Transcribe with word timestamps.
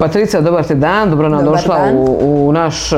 Patricija, 0.00 0.40
dobar 0.40 0.64
ti 0.64 0.74
dan, 0.74 1.10
dobro 1.10 1.28
nam 1.28 1.44
došla 1.44 1.76
u, 1.94 2.18
u, 2.22 2.52
naš 2.52 2.92
e, 2.92 2.96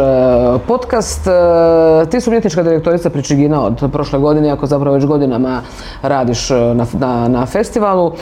podcast. 0.69 1.27
E, 1.27 2.11
ti 2.11 2.21
su 2.21 2.31
umjetnička 2.31 2.63
direktorica 2.63 3.11
Pričigina 3.11 3.65
od 3.65 3.91
prošle 3.93 4.19
godine, 4.19 4.51
ako 4.51 4.67
zapravo 4.67 4.95
već 4.95 5.05
godinama 5.05 5.61
radiš 6.03 6.51
e, 6.51 6.55
na, 6.55 6.87
na, 6.93 7.29
na 7.29 7.47
festivalu. 7.47 8.13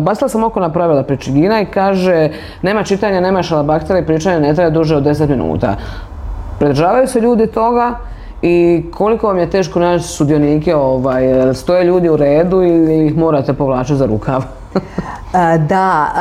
Bacila 0.00 0.28
sam 0.28 0.44
oko 0.44 0.60
na 0.60 0.72
pravila 0.72 1.02
Pričigina 1.02 1.60
i 1.60 1.66
kaže 1.66 2.30
nema 2.62 2.82
čitanja, 2.82 3.20
nema 3.20 3.42
šalabaktera 3.42 3.98
i 3.98 4.06
pričanja 4.06 4.40
ne 4.40 4.54
traje 4.54 4.70
duže 4.70 4.96
od 4.96 5.02
10 5.02 5.28
minuta. 5.28 5.76
Pridržavaju 6.58 7.06
se 7.06 7.20
ljudi 7.20 7.46
toga 7.46 7.94
i 8.42 8.84
koliko 8.94 9.26
vam 9.26 9.38
je 9.38 9.50
teško 9.50 9.80
naći 9.80 10.04
sudionike, 10.04 10.74
ovaj, 10.74 11.54
stoje 11.54 11.84
ljudi 11.84 12.08
u 12.08 12.16
redu 12.16 12.62
ili 12.62 13.06
ih 13.06 13.16
morate 13.16 13.52
povlačiti 13.52 13.96
za 13.96 14.06
rukav? 14.06 14.55
Da, 15.68 16.12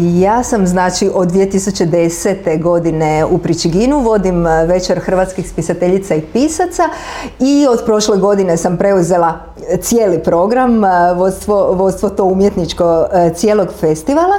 ja 0.00 0.42
sam 0.42 0.66
znači 0.66 1.10
od 1.14 1.32
2010. 1.32 2.62
godine 2.62 3.24
u 3.30 3.38
Pričiginu, 3.38 4.00
vodim 4.00 4.44
večer 4.66 5.00
hrvatskih 5.00 5.50
spisateljica 5.50 6.14
i 6.14 6.20
pisaca 6.20 6.82
i 7.40 7.66
od 7.70 7.82
prošle 7.84 8.18
godine 8.18 8.56
sam 8.56 8.76
preuzela 8.76 9.38
cijeli 9.80 10.22
program, 10.22 10.82
vodstvo, 11.74 12.10
to 12.16 12.24
umjetničko 12.24 13.06
cijelog 13.34 13.68
festivala 13.80 14.34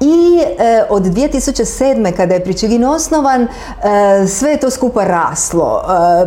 i 0.00 0.40
od 0.88 1.02
2007. 1.02 2.12
kada 2.12 2.34
je 2.34 2.44
Pričigin 2.44 2.84
osnovan 2.84 3.48
sve 4.28 4.50
je 4.50 4.60
to 4.60 4.70
skupa 4.70 5.04
raslo. 5.04 5.82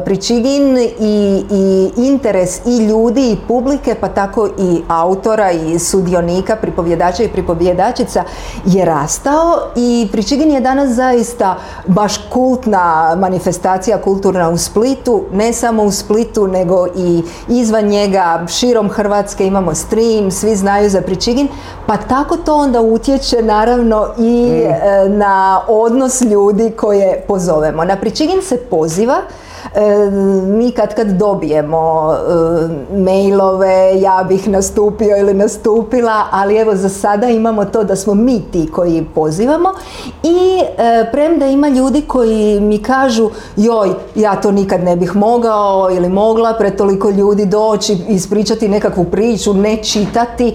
Pričigin 0.06 0.78
i, 1.00 1.44
i 1.52 1.92
interes 1.98 2.62
i 2.66 2.78
ljudi 2.78 3.32
i 3.32 3.38
publike 3.48 3.96
pa 3.96 4.08
tako 4.08 4.48
i 4.48 4.82
autora 4.88 5.52
i 5.52 5.80
sudionika, 5.80 6.56
pripovjedača 6.80 7.24
i 7.24 7.28
pripovjedačica 7.28 8.24
je 8.66 8.86
rastao 8.86 9.60
i 9.76 10.08
Pričigin 10.12 10.52
je 10.52 10.62
danas 10.62 10.90
zaista 10.90 11.56
baš 11.88 12.18
kultna 12.30 13.16
manifestacija 13.18 14.02
kulturna 14.02 14.50
u 14.50 14.58
Splitu, 14.58 15.24
ne 15.34 15.54
samo 15.54 15.84
u 15.84 15.92
Splitu 15.92 16.48
nego 16.48 16.88
i 16.96 17.24
izvan 17.48 17.86
njega, 17.86 18.46
širom 18.48 18.90
Hrvatske 18.90 19.48
imamo 19.48 19.76
stream, 19.76 20.32
svi 20.32 20.56
znaju 20.56 20.90
za 20.90 21.02
Pričigin, 21.02 21.48
pa 21.88 21.98
tako 21.98 22.38
to 22.38 22.56
onda 22.56 22.82
utječe 22.82 23.42
naravno 23.42 24.08
i 24.18 24.52
mm. 24.52 24.68
e, 24.68 25.10
na 25.10 25.62
odnos 25.68 26.22
ljudi 26.22 26.72
koje 26.72 27.24
pozovemo. 27.28 27.84
Na 27.84 27.96
Pričigin 27.96 28.42
se 28.42 28.58
poziva 28.58 29.18
mi 30.48 30.72
kad 30.72 30.96
kad 30.96 31.08
dobijemo 31.08 32.14
mailove 32.98 34.02
ja 34.02 34.26
bih 34.28 34.48
nastupio 34.48 35.18
ili 35.18 35.34
nastupila, 35.34 36.24
ali 36.32 36.58
evo 36.58 36.76
za 36.76 36.90
sada 36.90 37.30
imamo 37.30 37.66
to 37.66 37.84
da 37.84 37.96
smo 37.96 38.14
mi 38.14 38.42
ti 38.52 38.70
koji 38.72 39.06
pozivamo 39.16 39.70
i 40.24 40.62
premda 41.12 41.46
ima 41.46 41.70
ljudi 41.70 42.02
koji 42.02 42.60
mi 42.60 42.78
kažu 42.78 43.30
joj, 43.56 43.90
ja 44.16 44.42
to 44.42 44.52
nikad 44.52 44.84
ne 44.84 44.96
bih 44.96 45.16
mogao 45.16 45.90
ili 45.92 46.10
mogla 46.10 46.54
pred 46.54 46.76
toliko 46.76 47.10
ljudi 47.10 47.46
doći, 47.46 47.98
ispričati 48.08 48.68
nekakvu 48.68 49.04
priču, 49.04 49.54
ne 49.54 49.78
čitati, 49.84 50.54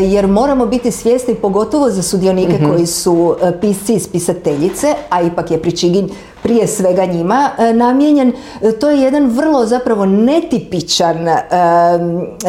jer 0.00 0.26
moramo 0.26 0.66
biti 0.66 0.90
svjesni 0.90 1.34
pogotovo 1.34 1.90
za 1.90 2.02
sudionike 2.02 2.52
mhm. 2.52 2.70
koji 2.70 2.86
su 2.86 3.36
pisci 3.60 3.94
i 3.94 4.00
spisateljice, 4.00 4.94
a 5.10 5.22
ipak 5.22 5.50
je 5.50 5.62
Pričigin 5.62 6.10
prije 6.42 6.66
svega 6.66 7.04
njima 7.04 7.50
e, 7.58 7.72
namijenjen. 7.72 8.32
E, 8.62 8.72
to 8.72 8.90
je 8.90 9.00
jedan 9.00 9.26
vrlo 9.26 9.66
zapravo 9.66 10.06
netipičan 10.06 11.28
e, 11.28 11.42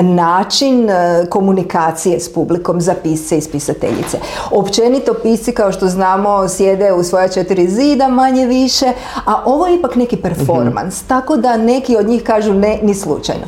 način 0.01 0.89
komunikacije 1.29 2.19
s 2.19 2.33
publikom 2.33 2.81
za 2.81 2.93
pisce 3.03 3.37
i 3.37 3.41
spisateljice. 3.41 4.17
Općenito 4.51 5.13
pisci 5.13 5.51
kao 5.51 5.71
što 5.71 5.87
znamo 5.87 6.47
sjede 6.47 6.93
u 6.93 7.03
svoja 7.03 7.27
četiri 7.27 7.69
zida 7.69 8.07
manje 8.07 8.45
više, 8.45 8.85
a 9.25 9.43
ovo 9.45 9.67
je 9.67 9.75
ipak 9.75 9.95
neki 9.95 10.17
performans, 10.17 11.01
mhm. 11.01 11.07
tako 11.07 11.37
da 11.37 11.57
neki 11.57 11.97
od 11.97 12.07
njih 12.07 12.23
kažu 12.23 12.53
ne 12.53 12.79
ni 12.81 12.95
slučajno. 12.95 13.45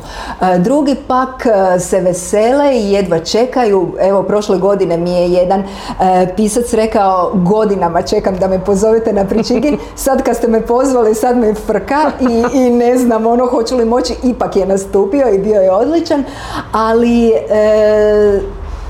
Drugi 0.58 0.96
pak 1.06 1.46
se 1.80 2.00
vesele 2.00 2.76
i 2.76 2.92
jedva 2.92 3.18
čekaju. 3.18 3.94
Evo 4.00 4.22
prošle 4.22 4.58
godine 4.58 4.96
mi 4.96 5.10
je 5.10 5.32
jedan 5.32 5.64
pisac 6.36 6.72
rekao 6.72 7.30
godinama 7.34 8.02
čekam 8.02 8.36
da 8.36 8.48
me 8.48 8.64
pozovete 8.64 9.12
na 9.12 9.24
Pričigin, 9.24 9.78
sad 9.94 10.22
kad 10.22 10.31
ste 10.34 10.48
me 10.48 10.66
pozvali, 10.66 11.14
sad 11.14 11.36
me 11.36 11.54
frka 11.54 12.10
i, 12.20 12.58
i 12.58 12.70
ne 12.70 12.98
znam 12.98 13.26
ono 13.26 13.46
hoću 13.46 13.76
li 13.76 13.84
moći, 13.84 14.14
ipak 14.24 14.56
je 14.56 14.66
nastupio 14.66 15.34
i 15.34 15.38
bio 15.38 15.60
je 15.60 15.72
odličan, 15.72 16.24
ali 16.72 17.28
e, 17.28 18.40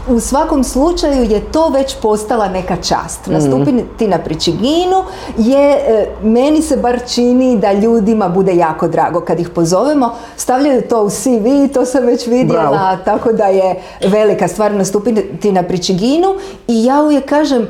u 0.08 0.20
svakom 0.20 0.64
slučaju 0.64 1.22
je 1.22 1.40
to 1.52 1.68
već 1.68 1.96
postala 2.02 2.48
neka 2.48 2.76
čast. 2.76 3.26
Mhm. 3.26 3.32
Nastupiti 3.32 4.08
na 4.08 4.18
Pričiginu 4.18 5.04
je, 5.36 5.70
e, 5.72 6.06
meni 6.22 6.62
se 6.62 6.76
bar 6.76 7.00
čini 7.08 7.58
da 7.58 7.72
ljudima 7.72 8.28
bude 8.28 8.54
jako 8.54 8.88
drago 8.88 9.20
kad 9.20 9.40
ih 9.40 9.48
pozovemo. 9.48 10.14
Stavljaju 10.36 10.82
to 10.88 11.02
u 11.02 11.10
CV, 11.10 11.74
to 11.74 11.84
sam 11.84 12.06
već 12.06 12.26
vidjela, 12.26 12.96
tako 13.04 13.32
da 13.32 13.44
je 13.44 13.82
velika 14.06 14.48
stvar 14.48 14.72
nastupiti 14.72 15.52
na 15.52 15.62
Pričiginu 15.62 16.34
i 16.68 16.84
ja 16.84 17.02
uvijek 17.02 17.28
kažem, 17.28 17.68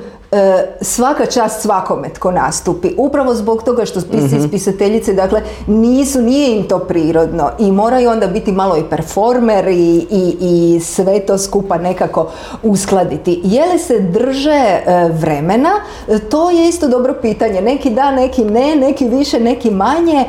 svaka 0.80 1.26
čast 1.26 1.62
svakome 1.62 2.08
tko 2.08 2.30
nastupi. 2.30 2.94
Upravo 2.96 3.34
zbog 3.34 3.62
toga 3.62 3.84
što 3.84 4.00
spisi 4.00 4.36
mm 4.36 4.42
spisateljice, 4.48 5.12
dakle, 5.12 5.42
nisu, 5.66 6.22
nije 6.22 6.56
im 6.56 6.68
to 6.68 6.78
prirodno 6.78 7.50
i 7.58 7.72
moraju 7.72 8.10
onda 8.10 8.26
biti 8.26 8.52
malo 8.52 8.76
i 8.76 8.82
performer 8.90 9.68
i, 9.68 10.06
i, 10.10 10.36
i 10.40 10.80
sve 10.80 11.20
to 11.20 11.38
skupa 11.38 11.78
nekako 11.78 12.30
uskladiti. 12.62 13.40
Je 13.44 13.66
li 13.72 13.78
se 13.78 13.98
drže 14.00 14.50
e, 14.50 15.08
vremena? 15.08 15.70
E, 16.08 16.18
to 16.18 16.50
je 16.50 16.68
isto 16.68 16.88
dobro 16.88 17.14
pitanje. 17.22 17.60
Neki 17.60 17.90
da, 17.90 18.10
neki 18.10 18.44
ne, 18.44 18.76
neki 18.76 19.08
više, 19.08 19.40
neki 19.40 19.70
manje. 19.70 20.24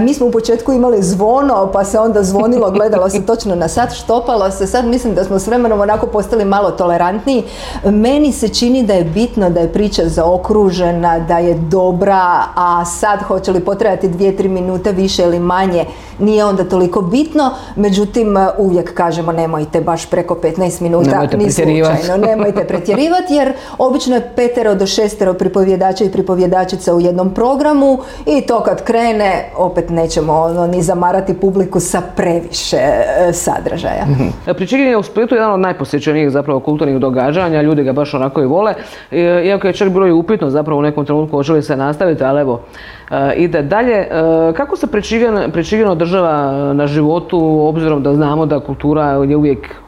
mi 0.00 0.14
smo 0.14 0.26
u 0.26 0.30
početku 0.30 0.72
imali 0.72 1.02
zvono, 1.02 1.70
pa 1.72 1.84
se 1.84 1.98
onda 1.98 2.22
zvonilo, 2.22 2.70
gledalo 2.76 3.10
se 3.10 3.26
točno 3.26 3.54
na 3.54 3.68
sat, 3.68 3.92
štopalo 3.92 4.50
se. 4.50 4.66
Sad 4.66 4.84
mislim 4.84 5.14
da 5.14 5.24
smo 5.24 5.38
s 5.38 5.46
vremenom 5.46 5.80
onako 5.80 6.06
postali 6.06 6.44
malo 6.44 6.70
tolerantniji. 6.70 7.42
Meni 7.84 8.32
se 8.32 8.48
čini 8.48 8.82
da 8.82 8.94
je 8.94 9.04
bitno 9.04 9.43
da 9.50 9.60
je 9.60 9.72
priča 9.72 10.02
zaokružena, 10.08 11.18
da 11.18 11.38
je 11.38 11.54
dobra, 11.54 12.42
a 12.56 12.84
sad 12.84 13.22
hoće 13.22 13.52
li 13.52 13.60
potrajati 13.60 14.08
dvije, 14.08 14.36
tri 14.36 14.48
minute 14.48 14.92
više 14.92 15.22
ili 15.22 15.38
manje, 15.38 15.84
nije 16.18 16.44
onda 16.44 16.64
toliko 16.64 17.02
bitno. 17.02 17.50
Međutim, 17.76 18.36
uvijek 18.58 18.94
kažemo 18.94 19.32
nemojte 19.32 19.80
baš 19.80 20.10
preko 20.10 20.34
15 20.34 20.82
minuta, 20.82 21.10
nemojte 21.10 21.36
ni 21.36 21.50
slučajno, 21.50 22.26
nemojte 22.26 22.64
pretjerivati 22.64 23.34
jer 23.34 23.52
obično 23.78 24.14
je 24.14 24.30
petero 24.36 24.74
do 24.74 24.86
šestero 24.86 25.34
pripovjedača 25.34 26.04
i 26.04 26.10
pripovjedačica 26.10 26.94
u 26.94 27.00
jednom 27.00 27.34
programu 27.34 27.98
i 28.26 28.40
to 28.40 28.60
kad 28.60 28.84
krene 28.84 29.50
opet 29.56 29.90
nećemo 29.90 30.32
ono, 30.32 30.66
ni 30.66 30.82
zamarati 30.82 31.34
publiku 31.34 31.80
sa 31.80 32.02
previše 32.16 32.76
e, 32.76 33.32
sadržaja. 33.32 34.04
mm 34.04 34.84
je 34.84 34.96
u 34.96 35.02
Splitu 35.02 35.34
jedan 35.34 35.52
od 35.52 35.60
najposjećenijih 35.60 36.30
zapravo 36.30 36.60
kulturnih 36.60 36.98
događanja, 36.98 37.62
ljudi 37.62 37.82
ga 37.82 37.92
baš 37.92 38.14
onako 38.14 38.42
i 38.42 38.46
vole. 38.46 38.74
E, 39.10 39.33
iako 39.42 39.66
je 39.66 39.72
čak 39.72 39.88
bilo 39.88 40.06
i 40.06 40.12
upitno 40.12 40.50
zapravo 40.50 40.78
u 40.78 40.82
nekom 40.82 41.04
trenutku 41.04 41.36
hoće 41.36 41.52
li 41.52 41.62
se 41.62 41.76
nastaviti, 41.76 42.24
ali 42.24 42.40
evo, 42.40 42.60
e, 43.10 43.34
ide 43.36 43.62
dalje. 43.62 43.94
E, 43.94 44.08
kako 44.56 44.76
se 44.76 44.86
prečigano 45.52 45.94
država 45.94 46.52
na 46.74 46.86
životu, 46.86 47.66
obzirom 47.68 48.02
da 48.02 48.14
znamo 48.14 48.46
da 48.46 48.60
kultura 48.60 49.10
je 49.10 49.36
uvijek 49.36 49.83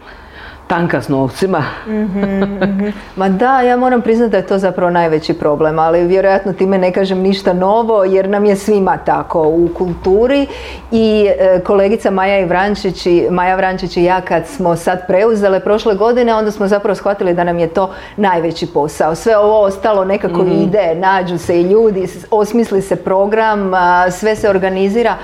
tanka 0.67 1.03
s 1.03 1.09
novcima. 1.09 1.63
mm 1.87 2.93
Ma 3.17 3.29
da, 3.29 3.61
ja 3.61 3.77
moram 3.77 4.03
priznati 4.03 4.31
da 4.31 4.37
je 4.37 4.47
to 4.47 4.59
zapravo 4.59 4.91
najveći 4.91 5.35
problem, 5.35 5.79
ali 5.79 6.07
vjerojatno 6.07 6.53
time 6.53 6.79
ne 6.79 6.93
kažem 6.93 7.19
ništa 7.19 7.53
novo 7.53 8.05
jer 8.05 8.29
nam 8.29 8.45
je 8.45 8.57
svima 8.57 8.97
tako 8.97 9.49
u 9.49 9.69
kulturi 9.75 10.47
i 10.93 11.31
e, 11.39 11.61
kolegica 11.61 12.11
Maja 12.11 12.47
Vrančić 12.47 13.07
i, 13.07 13.27
Maja 13.31 13.57
Vrančić 13.57 13.97
i 13.97 14.05
ja 14.05 14.21
kad 14.21 14.47
smo 14.47 14.77
sad 14.77 15.07
preuzele 15.07 15.61
prošle 15.61 15.95
godine, 15.95 16.35
onda 16.35 16.51
smo 16.51 16.69
zapravo 16.69 16.95
shvatili 16.95 17.35
da 17.35 17.45
nam 17.45 17.59
je 17.59 17.69
to 17.69 17.91
najveći 18.17 18.67
posao. 18.67 19.15
Sve 19.15 19.37
ovo 19.37 19.61
ostalo 19.61 20.05
nekako 20.05 20.43
mhm. 20.43 20.63
ide, 20.63 20.95
nađu 20.95 21.39
se 21.39 21.61
i 21.61 21.63
ljudi, 21.63 22.09
osmisli 22.31 22.83
se 22.83 22.97
program, 22.97 23.73
sve 24.11 24.37
se 24.37 24.51
organizira, 24.51 25.15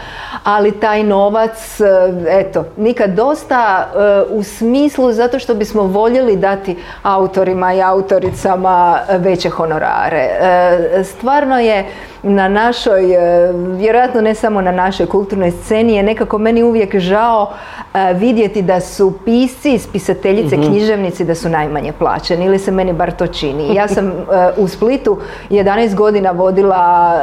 ali 0.44 0.80
taj 0.80 1.02
novac, 1.02 1.80
e, 1.80 1.84
eto, 2.28 2.64
nikad 2.76 3.10
dosta 3.10 3.88
e, 3.94 4.22
u 4.30 4.42
smislu 4.42 5.12
zato 5.12 5.31
što 5.38 5.54
bismo 5.54 5.82
voljeli 5.82 6.36
dati 6.36 6.76
autorima 7.02 7.74
i 7.74 7.82
autoricama 7.82 8.98
veće 9.18 9.50
honorare. 9.50 10.28
E, 10.40 11.04
stvarno 11.04 11.58
je 11.58 11.86
na 12.22 12.48
našoj, 12.48 13.14
e, 13.14 13.52
vjerojatno 13.52 14.20
ne 14.20 14.34
samo 14.34 14.60
na 14.60 14.72
našoj 14.72 15.06
kulturnoj 15.06 15.50
sceni, 15.50 15.94
je 15.94 16.02
nekako 16.02 16.38
meni 16.38 16.62
uvijek 16.62 16.98
žao 16.98 17.52
e, 17.94 18.12
vidjeti 18.14 18.62
da 18.62 18.80
su 18.80 19.12
pisci, 19.24 19.78
spisateljice, 19.78 20.56
mm 20.56 20.62
književnici 20.62 21.24
da 21.24 21.34
su 21.34 21.48
najmanje 21.48 21.92
plaćeni 21.92 22.44
ili 22.44 22.58
se 22.58 22.70
meni 22.70 22.92
bar 22.92 23.12
to 23.12 23.26
čini. 23.26 23.74
Ja 23.74 23.88
sam 23.88 24.12
u 24.56 24.68
Splitu 24.68 25.18
11 25.50 25.94
godina 25.94 26.30
vodila 26.30 27.16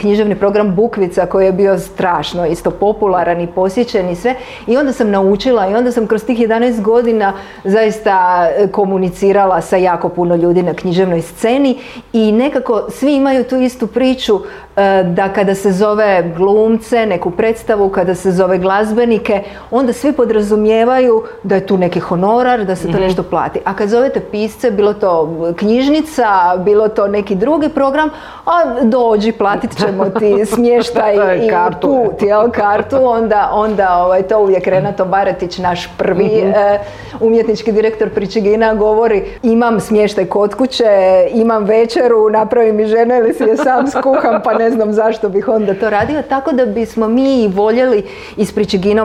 književni 0.00 0.34
program 0.34 0.74
Bukvica 0.74 1.26
koji 1.26 1.46
je 1.46 1.52
bio 1.52 1.78
strašno 1.78 2.46
isto 2.46 2.70
popularan 2.70 3.40
i 3.40 3.46
posjećen 3.46 4.10
i 4.10 4.16
sve 4.16 4.34
i 4.66 4.76
onda 4.76 4.92
sam 4.92 5.10
naučila 5.10 5.68
i 5.68 5.74
onda 5.74 5.92
sam 5.92 6.06
kroz 6.06 6.24
tih 6.24 6.38
11 6.38 6.80
godina 6.80 7.32
zaista 7.64 8.46
komunicirala 8.72 9.60
sa 9.60 9.76
jako 9.76 10.08
puno 10.08 10.36
ljudi 10.36 10.62
na 10.62 10.74
književnoj 10.74 11.22
sceni 11.22 11.78
i 12.12 12.32
nekako 12.32 12.86
svi 12.90 13.14
imaju 13.14 13.44
tu 13.44 13.56
istu 13.56 13.86
priču 13.86 14.19
e, 14.28 15.02
da 15.04 15.28
kada 15.28 15.54
se 15.54 15.72
zove 15.72 16.32
glumce, 16.36 17.06
neku 17.06 17.30
predstavu, 17.30 17.88
kada 17.88 18.14
se 18.14 18.32
zove 18.32 18.58
glazbenike, 18.58 19.42
onda 19.70 19.92
svi 19.92 20.12
podrazumijevaju 20.12 21.22
da 21.42 21.54
je 21.54 21.66
tu 21.66 21.78
neki 21.78 22.00
honorar, 22.00 22.64
da 22.64 22.76
se 22.76 22.82
to 22.82 22.92
mhm. 22.92 23.02
nešto 23.02 23.22
plati. 23.22 23.60
A 23.64 23.74
kad 23.74 23.88
zovete 23.88 24.20
pisce, 24.20 24.70
bilo 24.70 24.94
to 24.94 25.36
knjižnica, 25.56 26.56
bilo 26.58 26.88
to 26.88 27.08
neki 27.08 27.34
drugi 27.34 27.68
program, 27.68 28.10
a 28.46 28.82
dođi, 28.82 29.32
platit 29.32 29.78
ćemo 29.78 30.04
ti 30.04 30.44
smještaj 30.54 31.14
i 31.14 31.50
put, 31.80 32.22
jel, 32.22 32.50
kartu, 32.50 32.96
onda, 33.02 33.50
onda 33.52 33.96
ovaj, 34.04 34.22
to 34.22 34.40
uvijek 34.40 34.66
Renato 34.66 35.04
Baretić, 35.04 35.58
naš 35.58 35.88
prvi 35.98 36.44
mhm. 36.44 36.50
e, 36.50 36.78
umjetnički 37.20 37.72
direktor 37.72 38.10
Pričegina 38.10 38.74
govori 38.74 39.24
imam 39.42 39.80
smještaj 39.80 40.26
kod 40.26 40.54
kuće, 40.54 41.26
imam 41.32 41.64
večeru, 41.64 42.30
napravi 42.30 42.72
mi 42.72 42.86
žena 42.86 43.16
ili 43.16 43.34
si 43.34 43.42
je 43.42 43.56
sam 43.56 43.90
skuham, 44.18 44.40
pa 44.44 44.54
ne 44.54 44.70
znam 44.70 44.92
zašto 44.92 45.28
bih 45.28 45.48
onda 45.48 45.74
to 45.74 45.90
radio. 45.90 46.22
Tako 46.22 46.52
da 46.52 46.66
bismo 46.66 47.08
mi 47.08 47.48
voljeli 47.48 48.04
iz 48.36 48.52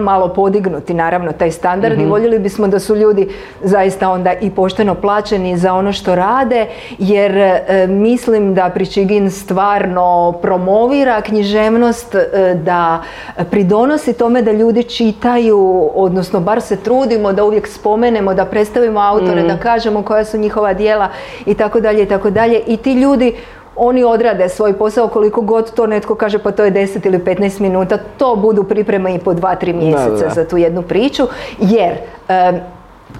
malo 0.01 0.27
podignuti 0.27 0.93
naravno 0.93 1.31
taj 1.31 1.51
standard 1.51 1.99
i 1.99 2.01
mhm. 2.01 2.09
voljeli 2.09 2.39
bismo 2.39 2.67
da 2.67 2.79
su 2.79 2.95
ljudi 2.95 3.29
zaista 3.63 4.09
onda 4.09 4.33
i 4.33 4.49
pošteno 4.49 4.95
plaćeni 4.95 5.57
za 5.57 5.73
ono 5.73 5.93
što 5.93 6.15
rade, 6.15 6.67
jer 6.97 7.37
e, 7.37 7.87
mislim 7.87 8.53
da 8.53 8.69
Pričegin 8.69 9.31
stvarno 9.31 10.33
promovira 10.41 11.21
književnost, 11.21 12.15
e, 12.15 12.55
da 12.63 13.03
pridonosi 13.51 14.13
tome 14.13 14.41
da 14.41 14.51
ljudi 14.51 14.83
čitaju, 14.83 15.91
odnosno 15.95 16.39
bar 16.39 16.61
se 16.61 16.75
trudimo 16.75 17.33
da 17.33 17.43
uvijek 17.43 17.67
spomenemo, 17.67 18.33
da 18.33 18.45
predstavimo 18.45 18.99
autore, 18.99 19.41
da 19.41 19.53
mhm. 19.53 19.61
kažemo 19.61 20.03
koja 20.03 20.25
su 20.25 20.37
njihova 20.37 20.73
dijela 20.73 21.09
i 21.45 21.53
tako 21.53 21.79
dalje 21.79 22.03
i 22.03 22.05
tako 22.05 22.29
dalje. 22.29 22.61
I 22.67 22.77
ti 22.77 22.93
ljudi 22.93 23.35
oni 23.75 24.03
odrade 24.03 24.49
svoj 24.49 24.73
posao 24.73 25.07
koliko 25.07 25.41
god 25.41 25.71
to 25.71 25.87
netko 25.87 26.15
kaže 26.15 26.39
pa 26.39 26.51
to 26.51 26.63
je 26.63 26.71
10 26.71 27.07
ili 27.07 27.19
15 27.19 27.59
minuta, 27.61 27.97
to 28.17 28.35
budu 28.35 28.63
pripreme 28.63 29.15
i 29.15 29.19
po 29.19 29.33
2-3 29.33 29.73
mjeseca 29.73 30.29
za 30.35 30.47
tu 30.47 30.57
jednu 30.57 30.81
priču, 30.81 31.23
jer 31.59 31.97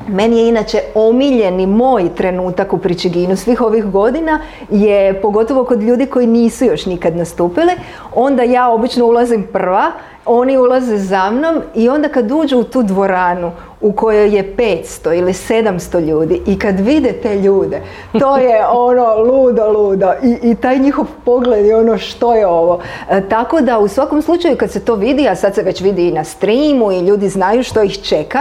meni 0.08 0.38
je 0.38 0.48
inače 0.48 0.80
omiljeni 0.96 1.68
moj 1.68 2.16
trenutak 2.16 2.74
u 2.74 2.78
Pričeginu 2.78 3.36
svih 3.36 3.62
ovih 3.62 3.86
godina 3.86 4.40
je 4.70 5.22
pogotovo 5.22 5.66
kod 5.66 5.82
ljudi 5.82 6.06
koji 6.06 6.28
nisu 6.28 6.66
još 6.66 6.86
nikad 6.86 7.16
nastupili, 7.16 7.72
onda 8.16 8.44
ja 8.44 8.70
obično 8.70 9.06
ulazim 9.06 9.48
prva 9.54 9.92
oni 10.26 10.58
ulaze 10.58 10.98
za 10.98 11.32
mnom 11.32 11.62
i 11.76 11.90
onda 11.90 12.10
kad 12.10 12.32
uđu 12.32 12.60
u 12.60 12.64
tu 12.64 12.84
dvoranu 12.84 13.52
u 13.82 13.92
kojoj 13.92 14.36
je 14.36 14.56
500 14.58 15.18
ili 15.18 15.34
700 15.34 16.06
ljudi 16.08 16.42
i 16.46 16.60
kad 16.60 16.80
vide 16.80 17.12
te 17.12 17.36
ljude, 17.40 17.82
to 18.20 18.38
je 18.38 18.66
ono 18.88 19.16
ludo, 19.18 19.72
ludo 19.72 20.12
i, 20.24 20.52
i 20.52 20.56
taj 20.56 20.80
njihov 20.80 21.06
pogled 21.26 21.66
je 21.66 21.78
ono 21.78 21.98
što 21.98 22.36
je 22.36 22.48
ovo. 22.48 22.80
E, 23.10 23.22
tako 23.30 23.62
da 23.62 23.80
u 23.80 23.88
svakom 23.88 24.22
slučaju 24.22 24.58
kad 24.58 24.72
se 24.72 24.86
to 24.86 24.96
vidi, 24.96 25.28
a 25.28 25.36
sad 25.36 25.56
se 25.56 25.62
već 25.62 25.82
vidi 25.82 26.08
i 26.08 26.12
na 26.12 26.24
streamu 26.24 26.92
i 26.92 27.00
ljudi 27.00 27.30
znaju 27.30 27.64
što 27.64 27.84
ih 27.84 28.02
čeka, 28.04 28.40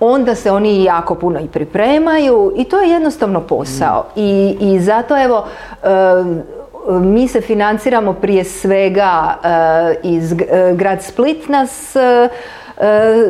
onda 0.00 0.34
se 0.34 0.50
oni 0.50 0.84
jako 0.84 1.14
puno 1.14 1.40
i 1.40 1.48
pripremaju 1.48 2.52
i 2.56 2.64
to 2.64 2.80
je 2.80 2.90
jednostavno 2.90 3.40
posao. 3.40 4.04
I, 4.16 4.56
i 4.60 4.80
zato 4.80 5.24
evo, 5.24 5.44
e, 5.82 5.88
mi 6.88 7.28
se 7.28 7.40
financiramo 7.40 8.12
prije 8.14 8.44
svega 8.44 9.38
eh, 9.44 9.94
iz 10.02 10.32
eh, 10.32 10.36
grad 10.74 11.02
Split 11.02 11.48
nas 11.48 11.96
E, 11.96 12.28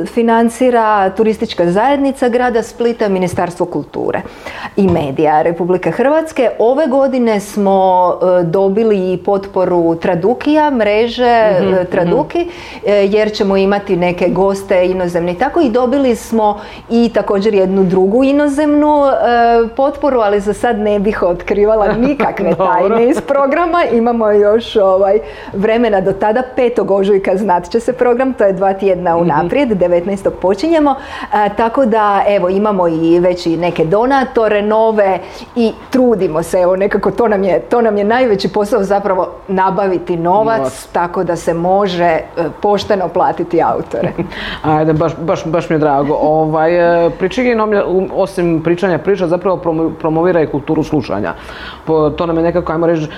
financira 0.07 1.11
turistička 1.11 1.71
zajednica 1.71 2.29
grada 2.29 2.63
Splita, 2.63 3.09
Ministarstvo 3.09 3.67
kulture 3.67 4.21
i 4.77 4.89
medija 4.89 5.43
Republike 5.43 5.91
Hrvatske. 5.91 6.51
Ove 6.59 6.87
godine 6.87 7.41
smo 7.41 8.13
e, 8.41 8.43
dobili 8.43 9.23
potporu 9.25 9.95
Tradukija, 9.95 10.71
mreže 10.71 11.51
mm 11.61 11.73
Traduki, 11.91 12.49
jer 12.87 13.33
ćemo 13.33 13.57
imati 13.57 13.97
neke 13.97 14.29
goste 14.29 14.87
inozemne 14.87 15.33
i 15.33 15.35
tako 15.35 15.61
i 15.61 15.71
dobili 15.71 16.17
smo 16.17 16.61
i 16.91 17.11
također 17.15 17.55
jednu 17.55 17.85
drugu 17.85 18.25
inozemnu 18.25 19.03
potporu, 19.77 20.21
ali 20.21 20.41
za 20.41 20.55
sad 20.55 20.79
ne 20.79 20.99
bih 20.99 21.23
otkrivala 21.23 21.93
nikakve 22.09 22.55
tajne 22.55 23.09
iz 23.09 23.21
programa. 23.21 23.85
Imamo 23.93 24.31
još 24.31 24.77
ovaj 24.77 25.19
vremena 25.53 26.01
do 26.01 26.13
tada, 26.13 26.43
5. 26.57 26.93
ožujka 26.93 27.37
znat 27.37 27.71
će 27.71 27.81
se 27.81 27.93
program, 27.93 28.33
to 28.33 28.45
je 28.45 28.53
dva 28.53 28.73
tjedna 28.73 29.17
u 29.17 29.25
naprijed, 29.43 29.69
19. 29.69 30.31
počinjemo, 30.31 30.95
tako 31.57 31.87
da 31.87 32.23
evo 32.29 32.49
imamo 32.49 32.89
i 32.89 33.19
već 33.21 33.47
i 33.47 33.57
neke 33.57 33.85
donatore 33.85 34.63
nove 34.63 35.19
i 35.57 35.73
trudimo 35.91 36.43
se, 36.43 36.59
evo 36.59 36.77
nekako 36.77 37.11
to 37.11 37.29
nam 37.29 37.45
je, 37.45 37.61
to 37.61 37.83
nam 37.83 37.99
je 37.99 38.05
najveći 38.05 38.49
posao 38.49 38.83
zapravo 38.83 39.29
nabaviti 39.49 40.17
novac, 40.17 40.89
tako 40.93 41.25
da 41.25 41.37
se 41.37 41.55
može 41.55 42.05
e, 42.05 42.23
pošteno 42.63 43.09
platiti 43.09 43.63
autore. 43.63 44.13
Ajde, 44.77 44.93
baš, 44.93 45.13
baš, 45.21 45.47
baš 45.47 45.69
mi 45.69 45.75
je 45.75 45.79
drago. 45.79 46.19
Ovaj, 46.21 47.07
e, 47.07 47.11
osim 48.15 48.63
pričanja 48.65 48.99
priča, 48.99 49.27
zapravo 49.27 49.57
promovira 50.01 50.43
i 50.43 50.47
kulturu 50.47 50.83
slušanja. 50.83 51.35
To 51.87 52.27
nam 52.27 52.37
je 52.37 52.43
nekako, 52.43 52.73
ajmo 52.73 52.87
reći, 52.87 53.05
e, 53.05 53.09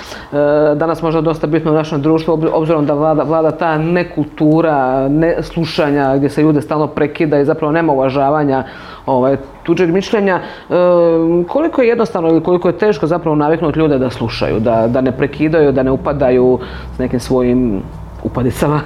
danas 0.74 1.02
možda 1.02 1.20
dosta 1.20 1.46
bitno 1.46 1.70
u 1.70 1.74
našem 1.74 2.02
društvu, 2.02 2.38
obzirom 2.52 2.86
da 2.86 2.94
vlada, 2.94 3.22
vlada 3.22 3.50
ta 3.50 3.78
nekultura, 3.78 5.08
ne 5.08 5.42
slušanja, 5.42 6.03
gdje 6.16 6.28
se 6.28 6.42
ljude 6.42 6.60
stalno 6.60 6.86
prekida 6.86 7.38
i 7.38 7.44
zapravo 7.44 7.72
nema 7.72 7.92
uvažavanja 7.92 8.64
ovaj, 9.06 9.36
tuđeg 9.62 9.90
mišljenja. 9.90 10.40
Koliko 11.48 11.82
je 11.82 11.88
jednostavno 11.88 12.28
ili 12.28 12.42
koliko 12.42 12.68
je 12.68 12.78
teško 12.78 13.06
zapravo 13.06 13.36
naviknuti 13.36 13.78
ljude 13.78 13.98
da 13.98 14.10
slušaju, 14.10 14.60
da, 14.60 14.86
da 14.88 15.00
ne 15.00 15.12
prekidaju, 15.12 15.72
da 15.72 15.82
ne 15.82 15.90
upadaju 15.90 16.58
s 16.96 16.98
nekim 16.98 17.20
svojim 17.20 17.82
upadicama? 18.22 18.80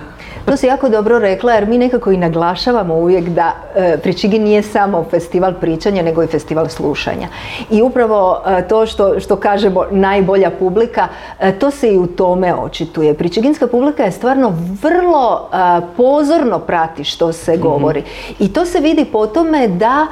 To 0.49 0.57
si 0.57 0.67
jako 0.67 0.89
dobro 0.89 1.19
rekla 1.19 1.53
jer 1.53 1.67
mi 1.67 1.79
nekako 1.79 2.13
i 2.13 2.17
naglašavamo 2.17 2.95
uvijek 2.95 3.29
da 3.29 3.53
e, 3.77 3.99
Pričigi 3.99 4.39
nije 4.39 4.63
samo 4.63 5.05
festival 5.11 5.55
pričanja 5.61 6.03
nego 6.03 6.23
i 6.23 6.27
festival 6.27 6.69
slušanja. 6.69 7.29
I 7.71 7.83
upravo 7.83 8.43
e, 8.47 8.69
to 8.69 8.87
što, 8.87 9.21
što 9.21 9.37
kažemo 9.37 9.85
najbolja 9.91 10.51
publika, 10.51 11.09
e, 11.41 11.53
to 11.53 11.71
se 11.71 11.93
i 11.93 11.99
u 11.99 12.07
tome 12.07 12.55
očituje. 12.55 13.15
Pričiginska 13.15 13.67
publika 13.67 14.05
je 14.05 14.13
stvarno 14.13 14.53
vrlo 14.83 15.51
pozorno 15.97 16.59
prati 16.59 17.05
što 17.05 17.33
se 17.33 17.53
mhm. 17.53 17.63
govori. 17.63 18.03
I 18.39 18.53
to 18.53 18.67
se 18.67 18.81
vidi 18.81 19.05
po 19.05 19.27
tome 19.27 19.69
da 19.69 20.07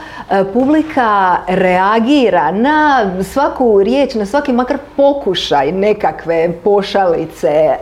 publika 0.52 1.36
reagira 1.46 2.50
na 2.50 3.10
svaku 3.32 3.82
riječ, 3.82 4.14
na 4.14 4.26
svaki 4.26 4.52
makar 4.52 4.78
pokušaj 4.96 5.72
nekakve 5.72 6.52
pošalice, 6.64 7.76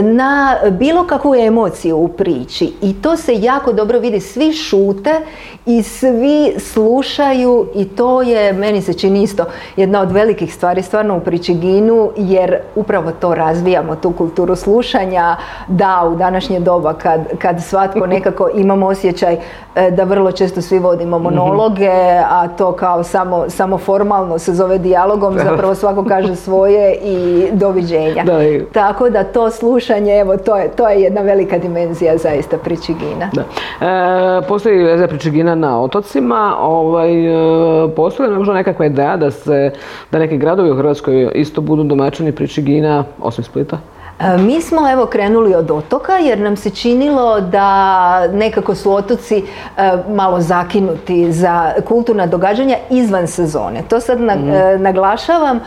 na 0.00 0.56
bilo 0.70 1.06
kakvu 1.06 1.34
emociju 1.34 1.55
u 1.94 2.08
priči 2.08 2.72
i 2.82 2.94
to 3.02 3.16
se 3.16 3.34
jako 3.34 3.72
dobro 3.72 3.98
vidi. 3.98 4.20
Svi 4.20 4.52
šute 4.52 5.20
i 5.66 5.82
svi 5.82 6.54
slušaju 6.58 7.66
i 7.74 7.84
to 7.84 8.22
je, 8.22 8.52
meni 8.52 8.82
se 8.82 8.94
čini 8.94 9.22
isto, 9.22 9.44
jedna 9.76 10.00
od 10.00 10.12
velikih 10.12 10.54
stvari 10.54 10.82
stvarno 10.82 11.16
u 11.16 11.20
Pričiginu 11.20 12.10
jer 12.16 12.58
upravo 12.74 13.12
to 13.20 13.34
razvijamo, 13.34 13.96
tu 13.96 14.12
kulturu 14.12 14.56
slušanja. 14.56 15.36
Da, 15.68 16.10
u 16.12 16.16
današnje 16.16 16.60
doba 16.60 16.92
kad, 16.94 17.20
kad 17.38 17.62
svatko 17.62 18.06
nekako 18.16 18.48
imamo 18.54 18.86
osjećaj 18.86 19.36
e, 19.74 19.90
da 19.90 20.04
vrlo 20.04 20.32
često 20.32 20.62
svi 20.62 20.78
vodimo 20.78 21.18
monologe, 21.18 21.90
a 22.30 22.48
to 22.48 22.72
kao 22.72 23.02
samo, 23.04 23.44
samo 23.48 23.78
formalno 23.78 24.38
se 24.38 24.54
zove 24.54 24.78
dijalogom, 24.78 25.38
zapravo 25.50 25.74
svako 25.74 26.04
kaže 26.04 26.36
svoje 26.36 26.94
i 26.94 27.48
doviđenja. 27.52 28.24
Tako 28.72 29.10
da 29.10 29.24
to 29.24 29.50
slušanje, 29.50 30.18
evo, 30.18 30.36
to 30.36 30.56
je, 30.56 30.68
to 30.68 30.88
je 30.88 31.02
jedna 31.02 31.20
velika 31.20 31.45
dimenzija 31.58 32.16
zaista 32.18 32.58
Pričigina. 32.58 33.30
Da. 33.32 33.42
E, 33.86 34.46
postoji 34.48 34.84
veza 34.84 35.06
Pričigina 35.06 35.54
na 35.54 35.80
otocima, 35.80 36.56
ovaj, 36.60 37.26
e, 37.26 37.94
postoji 37.96 38.30
možda 38.30 38.54
nekakva 38.54 38.86
ideja 38.86 39.16
da 39.16 39.30
se, 39.30 39.70
da 40.12 40.18
neki 40.18 40.36
gradovi 40.36 40.70
u 40.70 40.76
Hrvatskoj 40.76 41.30
isto 41.34 41.60
budu 41.60 41.84
domaćini 41.84 42.32
Pričigina, 42.32 43.04
osim 43.22 43.44
Splita? 43.44 43.78
E, 44.20 44.38
mi 44.38 44.60
smo 44.60 44.90
evo 44.90 45.06
krenuli 45.06 45.54
od 45.54 45.70
otoka 45.70 46.12
jer 46.12 46.38
nam 46.38 46.56
se 46.56 46.70
činilo 46.70 47.40
da 47.40 48.28
nekako 48.28 48.74
su 48.74 48.92
otoci 48.92 49.36
e, 49.36 49.92
malo 50.08 50.40
zakinuti 50.40 51.32
za 51.32 51.72
kulturna 51.88 52.26
događanja 52.26 52.76
izvan 52.90 53.26
sezone. 53.26 53.82
To 53.88 54.00
sad 54.00 54.20
mhm. 54.20 54.50
e, 54.50 54.78
naglašavam 54.78 55.60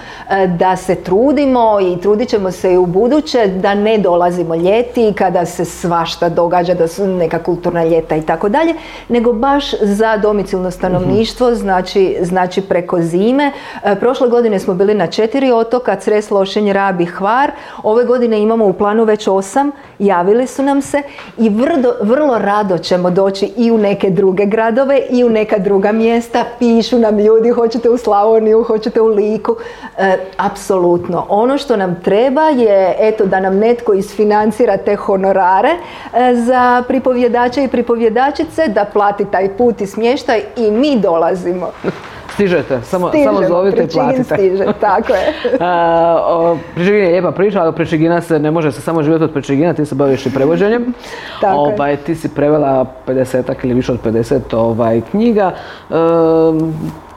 da 0.48 0.76
se 0.76 0.96
trudimo 0.96 1.78
i 1.82 2.02
trudit 2.02 2.30
ćemo 2.30 2.52
se 2.52 2.74
i 2.74 2.78
u 2.78 2.86
buduće 2.86 3.48
da 3.48 3.74
ne 3.74 3.98
dolazimo 3.98 4.56
ljeti 4.56 5.14
kada 5.18 5.46
se 5.46 5.66
svašta 5.66 6.30
događa, 6.30 6.74
da 6.74 6.88
su 6.88 7.08
neka 7.08 7.44
kulturna 7.44 7.84
ljeta 7.84 8.16
i 8.16 8.22
tako 8.22 8.50
dalje, 8.50 8.74
nego 9.10 9.34
baš 9.34 9.72
za 9.82 10.18
domicilno 10.18 10.72
stanovništvo, 10.72 11.48
mhm. 11.48 11.56
znači, 11.56 12.18
znači 12.22 12.62
preko 12.62 13.02
zime. 13.02 13.52
Prošle 14.00 14.30
godine 14.30 14.60
smo 14.60 14.74
bili 14.74 14.94
na 14.94 15.08
četiri 15.08 15.52
otoka, 15.52 15.96
Cres, 15.96 16.32
Lošenj, 16.32 16.74
Rab 16.74 17.02
i 17.02 17.06
Hvar. 17.06 17.52
Ove 17.84 18.06
godine 18.06 18.39
imamo 18.42 18.66
u 18.66 18.74
planu 18.74 19.04
već 19.04 19.28
osam, 19.28 19.72
javili 20.00 20.48
su 20.48 20.64
nam 20.64 20.82
se 20.82 21.02
i 21.38 21.50
vrlo, 21.50 21.94
vrlo 22.02 22.38
rado 22.38 22.78
ćemo 22.78 23.10
doći 23.10 23.54
i 23.58 23.72
u 23.72 23.78
neke 23.78 24.10
druge 24.10 24.46
gradove 24.46 25.02
i 25.10 25.24
u 25.24 25.30
neka 25.30 25.58
druga 25.58 25.92
mjesta. 25.92 26.46
Pišu 26.60 27.00
nam 27.00 27.20
ljudi, 27.20 27.50
hoćete 27.50 27.90
u 27.90 27.98
Slavoniju, 27.98 28.64
hoćete 28.64 29.02
u 29.02 29.08
Liku. 29.08 29.56
E, 29.98 30.18
apsolutno. 30.38 31.26
Ono 31.30 31.58
što 31.58 31.78
nam 31.78 32.02
treba 32.04 32.42
je 32.42 32.96
eto 33.00 33.26
da 33.26 33.40
nam 33.40 33.58
netko 33.58 33.94
isfinancira 33.94 34.78
te 34.78 34.96
honorare 34.96 35.70
e, 35.70 36.36
za 36.36 36.84
pripovjedače 36.88 37.64
i 37.64 37.68
pripovjedačice, 37.68 38.68
da 38.68 38.86
plati 38.86 39.26
taj 39.32 39.58
put 39.58 39.82
i 39.82 39.88
smještaj 39.88 40.42
i 40.58 40.72
mi 40.72 41.00
dolazimo. 41.00 41.72
Stižete, 42.34 42.82
samo, 42.82 43.12
samo 43.24 43.48
zovite 43.48 43.84
i 43.84 43.88
platite. 43.88 44.24
stiže, 44.24 44.66
tako 44.80 45.14
je. 45.14 45.34
Pričegina 46.76 47.04
je 47.04 47.12
lijepa 47.12 47.32
priča, 47.32 47.62
ali 47.62 47.76
Pričegina 47.76 48.22
se 48.22 48.40
ne 48.40 48.52
može 48.52 48.72
se 48.72 48.82
samo 48.82 49.04
živjeti 49.04 49.24
od 49.24 49.34
Pričegina, 49.34 49.74
ti 49.74 49.86
se 49.86 49.96
baviš 49.96 50.26
i 50.26 50.34
prevođenjem. 50.34 50.94
Tako 51.42 51.60
ovaj, 51.60 51.98
Ti 51.98 52.16
si 52.16 52.30
prevela 52.30 52.86
50 53.08 53.56
ili 53.64 53.74
više 53.74 53.92
od 53.92 54.00
50 54.04 54.56
ovaj, 54.56 55.02
knjiga. 55.12 55.52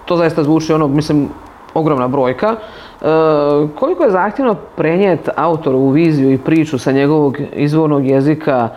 to 0.04 0.16
zaista 0.16 0.42
zvuči 0.42 0.73
ono, 0.73 0.88
mislim, 0.88 1.28
ogromna 1.75 2.09
brojka. 2.09 2.57
koliko 3.78 4.04
je 4.04 4.11
zahtjevno 4.11 4.54
prenijeti 4.54 5.31
autoru 5.37 5.88
viziju 5.88 6.33
i 6.33 6.38
priču 6.38 6.78
sa 6.78 6.92
njegovog 6.92 7.37
izvornog 7.52 8.07
jezika 8.07 8.69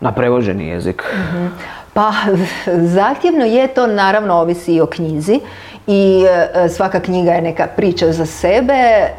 na 0.00 0.12
prevođeni 0.12 0.68
jezik? 0.68 1.04
Mhm. 1.14 1.46
Pa 1.92 2.12
zahtjevno 2.96 3.44
je 3.44 3.66
to, 3.68 3.86
naravno 3.86 4.34
ovisi 4.34 4.74
i 4.74 4.80
o 4.80 4.86
knjizi 4.86 5.40
i 5.86 6.24
e, 6.64 6.68
svaka 6.68 7.00
knjiga 7.00 7.32
je 7.32 7.42
neka 7.42 7.66
priča 7.76 8.12
za 8.12 8.26
sebe 8.26 8.72
e, 8.72 9.10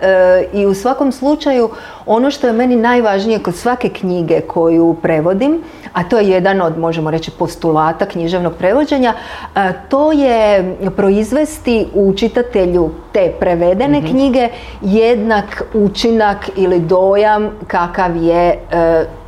i 0.53 0.65
u 0.65 0.73
svakom 0.73 1.11
slučaju 1.11 1.69
ono 2.05 2.31
što 2.31 2.47
je 2.47 2.53
meni 2.53 2.75
najvažnije 2.75 3.39
kod 3.39 3.55
svake 3.55 3.89
knjige 3.89 4.41
koju 4.41 4.95
prevodim, 5.01 5.63
a 5.93 6.03
to 6.03 6.19
je 6.19 6.29
jedan 6.29 6.61
od, 6.61 6.77
možemo 6.77 7.11
reći, 7.11 7.31
postulata 7.31 8.05
književnog 8.05 8.53
prevođenja, 8.53 9.13
e, 9.55 9.73
to 9.89 10.11
je 10.11 10.75
proizvesti 10.95 11.87
u 11.93 12.13
čitatelju 12.13 12.89
te 13.11 13.31
prevedene 13.39 13.99
mhm. 13.99 14.07
knjige 14.07 14.49
jednak 14.81 15.63
učinak 15.73 16.49
ili 16.55 16.79
dojam 16.79 17.49
kakav 17.67 18.15
je 18.15 18.59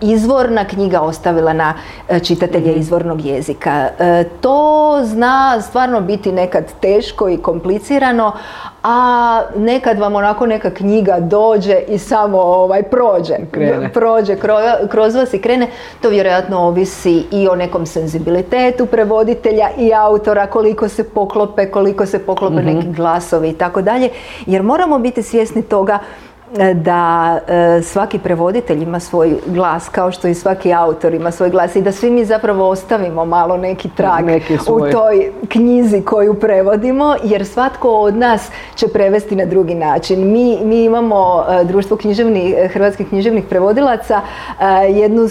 izvorna 0.01 0.65
knjiga 0.65 1.01
ostavila 1.01 1.53
na 1.53 1.73
čitatelje 2.23 2.71
mhm. 2.71 2.79
izvornog 2.79 3.25
jezika. 3.25 3.89
To 4.41 4.99
zna 5.03 5.61
stvarno 5.61 6.01
biti 6.01 6.31
nekad 6.31 6.65
teško 6.81 7.29
i 7.29 7.37
komplicirano, 7.37 8.33
a 8.83 9.41
nekad 9.55 9.99
vam 9.99 10.15
onako 10.15 10.45
neka 10.45 10.69
knjiga 10.69 11.19
dođe 11.19 11.77
i 11.87 11.97
samo 11.97 12.37
ovaj 12.37 12.83
prođe, 12.83 13.35
krene. 13.51 13.93
prođe 13.93 14.35
kroz 14.89 15.15
vas 15.15 15.33
i 15.33 15.39
krene. 15.39 15.67
To 16.01 16.09
vjerojatno 16.09 16.59
ovisi 16.59 17.23
i 17.31 17.47
o 17.47 17.55
nekom 17.55 17.85
senzibilitetu 17.85 18.85
prevoditelja 18.85 19.69
i 19.77 19.93
autora, 19.93 20.47
koliko 20.47 20.87
se 20.87 21.03
poklope, 21.03 21.71
koliko 21.71 22.05
se 22.05 22.19
poklope 22.19 22.55
mhm. 22.55 22.65
neki 22.65 22.87
glasovi 22.87 23.49
i 23.49 23.57
tako 23.57 23.81
dalje. 23.81 24.09
Jer 24.45 24.63
moramo 24.63 24.99
biti 24.99 25.23
svjesni 25.23 25.61
toga 25.61 25.99
da 26.73 27.39
e, 27.47 27.81
svaki 27.81 28.19
prevoditelj 28.19 28.83
ima 28.83 28.99
svoj 28.99 29.35
glas 29.45 29.89
kao 29.89 30.11
što 30.11 30.27
i 30.27 30.33
svaki 30.33 30.73
autor 30.73 31.13
ima 31.13 31.31
svoj 31.31 31.49
glas 31.49 31.75
i 31.75 31.81
da 31.81 31.91
svi 31.91 32.09
mi 32.09 32.25
zapravo 32.25 32.69
ostavimo 32.69 33.25
malo 33.25 33.57
neki 33.57 33.89
trag 33.89 34.25
u 34.69 34.91
toj 34.91 35.31
knjizi 35.49 36.01
koju 36.01 36.33
prevodimo 36.33 37.15
jer 37.23 37.45
svatko 37.45 37.89
od 37.89 38.15
nas 38.15 38.49
će 38.75 38.87
prevesti 38.87 39.35
na 39.35 39.45
drugi 39.45 39.75
način. 39.75 40.31
Mi, 40.31 40.59
mi 40.63 40.83
imamo 40.83 41.45
e, 41.49 41.63
društvo 41.63 41.97
književnih, 41.97 42.55
hrvatskih 42.71 43.07
književnih 43.07 43.43
prevodilaca 43.49 44.21
e, 44.59 44.65
jednu, 44.91 45.27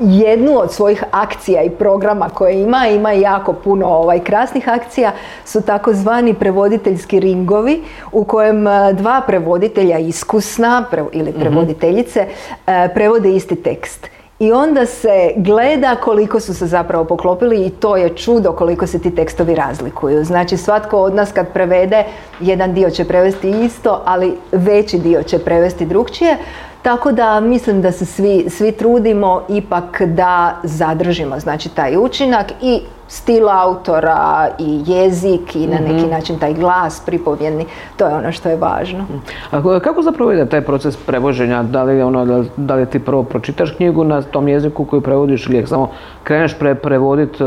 jednu 0.00 0.58
od 0.58 0.72
svojih 0.72 1.04
akcija 1.10 1.62
i 1.62 1.70
programa 1.70 2.28
koje 2.28 2.62
ima, 2.62 2.86
ima 2.86 3.12
jako 3.12 3.52
puno 3.52 3.86
ovaj, 3.86 4.20
krasnih 4.20 4.68
akcija, 4.68 5.12
su 5.44 5.60
takozvani 5.60 6.34
prevoditeljski 6.34 7.20
ringovi 7.20 7.82
u 8.12 8.24
kojem 8.24 8.64
dva 8.92 9.22
prevoditelja 9.26 9.98
iskus 9.98 10.47
sna 10.48 10.84
ili 11.12 11.30
mhm. 11.30 11.40
prevoditeljice 11.40 12.26
e, 12.66 12.88
prevode 12.94 13.30
isti 13.30 13.56
tekst. 13.56 14.08
I 14.38 14.52
onda 14.52 14.86
se 14.86 15.32
gleda 15.36 15.96
koliko 15.96 16.40
su 16.40 16.54
se 16.54 16.66
zapravo 16.66 17.04
poklopili 17.04 17.66
i 17.66 17.70
to 17.70 17.96
je 17.96 18.16
čudo 18.16 18.52
koliko 18.52 18.86
se 18.86 18.98
ti 18.98 19.14
tekstovi 19.14 19.54
razlikuju. 19.54 20.24
Znači 20.24 20.56
svatko 20.56 20.98
od 20.98 21.14
nas 21.14 21.32
kad 21.32 21.52
prevede, 21.52 22.04
jedan 22.40 22.74
dio 22.74 22.90
će 22.90 23.04
prevesti 23.04 23.50
isto, 23.50 24.02
ali 24.04 24.36
veći 24.52 24.98
dio 24.98 25.22
će 25.22 25.38
prevesti 25.38 25.86
drugčije. 25.86 26.36
Tako 26.82 27.12
da 27.12 27.40
mislim 27.40 27.82
da 27.82 27.92
se 27.92 28.06
svi, 28.06 28.46
svi 28.50 28.72
trudimo 28.72 29.42
ipak 29.48 30.02
da 30.02 30.56
zadržimo 30.62 31.40
znači 31.40 31.68
taj 31.68 31.96
učinak 31.96 32.46
i 32.62 32.80
stil 33.08 33.48
autora 33.48 34.48
i 34.58 34.82
jezik 34.86 35.56
i 35.56 35.66
na 35.66 35.78
neki 35.78 36.02
mhm. 36.02 36.10
način 36.10 36.38
taj 36.38 36.54
glas 36.54 37.02
pripovjedni, 37.06 37.66
to 37.96 38.06
je 38.06 38.14
ono 38.14 38.32
što 38.32 38.48
je 38.48 38.56
važno. 38.56 39.06
A 39.50 39.80
kako 39.80 40.02
zapravo 40.02 40.32
ide 40.32 40.46
taj 40.46 40.60
proces 40.60 40.96
prevoženja? 40.96 41.62
Da 41.62 41.82
li, 41.82 42.02
ono, 42.02 42.44
da 42.56 42.74
li 42.74 42.86
ti 42.86 42.98
prvo 42.98 43.22
pročitaš 43.22 43.70
knjigu 43.70 44.04
na 44.04 44.22
tom 44.22 44.48
jeziku 44.48 44.84
koju 44.84 45.00
prevodiš 45.00 45.46
ili 45.46 45.66
samo 45.66 45.90
kreneš 46.24 46.58
pre, 46.58 46.74
prevoditi 46.74 47.44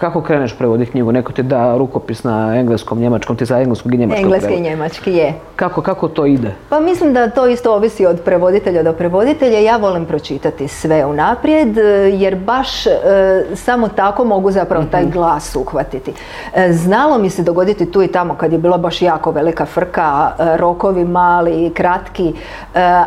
kako 0.00 0.22
kreneš 0.22 0.58
prevoditi 0.58 0.90
knjigu? 0.90 1.12
Neko 1.12 1.32
ti 1.32 1.42
da 1.42 1.76
rukopis 1.76 2.24
na 2.24 2.56
engleskom, 2.56 2.98
njemačkom, 2.98 3.36
ti 3.36 3.44
za 3.44 3.58
engleskog 3.58 3.94
i 3.94 3.96
njemačkog 3.96 4.24
Engleski 4.24 4.54
i 4.54 4.60
njemački 4.60 5.12
je. 5.12 5.32
Kako, 5.56 5.82
kako 5.82 6.08
to 6.08 6.26
ide? 6.26 6.54
Pa 6.68 6.80
mislim 6.80 7.12
da 7.12 7.30
to 7.30 7.46
isto 7.46 7.74
ovisi 7.74 8.06
od 8.06 8.20
prevoditelja 8.20 8.82
do 8.82 8.92
prevoditelja. 8.92 9.58
Ja 9.58 9.76
volim 9.76 10.04
pročitati 10.04 10.68
sve 10.68 11.04
unaprijed 11.04 11.76
jer 12.12 12.36
baš 12.36 12.86
e, 12.86 12.90
samo 13.54 13.88
tako 13.88 14.24
mogu 14.24 14.50
zapravo 14.50 14.84
taj 14.90 15.02
mhm. 15.02 15.10
glas 15.10 15.56
uhvatiti. 15.56 16.12
E, 16.54 16.72
znalo 16.72 17.18
mi 17.18 17.30
se 17.30 17.42
dogoditi 17.42 17.90
tu 17.90 18.02
i 18.02 18.08
tamo 18.08 18.34
kad 18.34 18.52
je 18.52 18.58
bila 18.58 18.78
baš 18.78 19.02
jako 19.02 19.30
velika 19.30 19.66
frka, 19.66 20.30
e, 20.38 20.56
rokovi 20.56 21.04
mali, 21.04 21.70
kratki, 21.74 22.34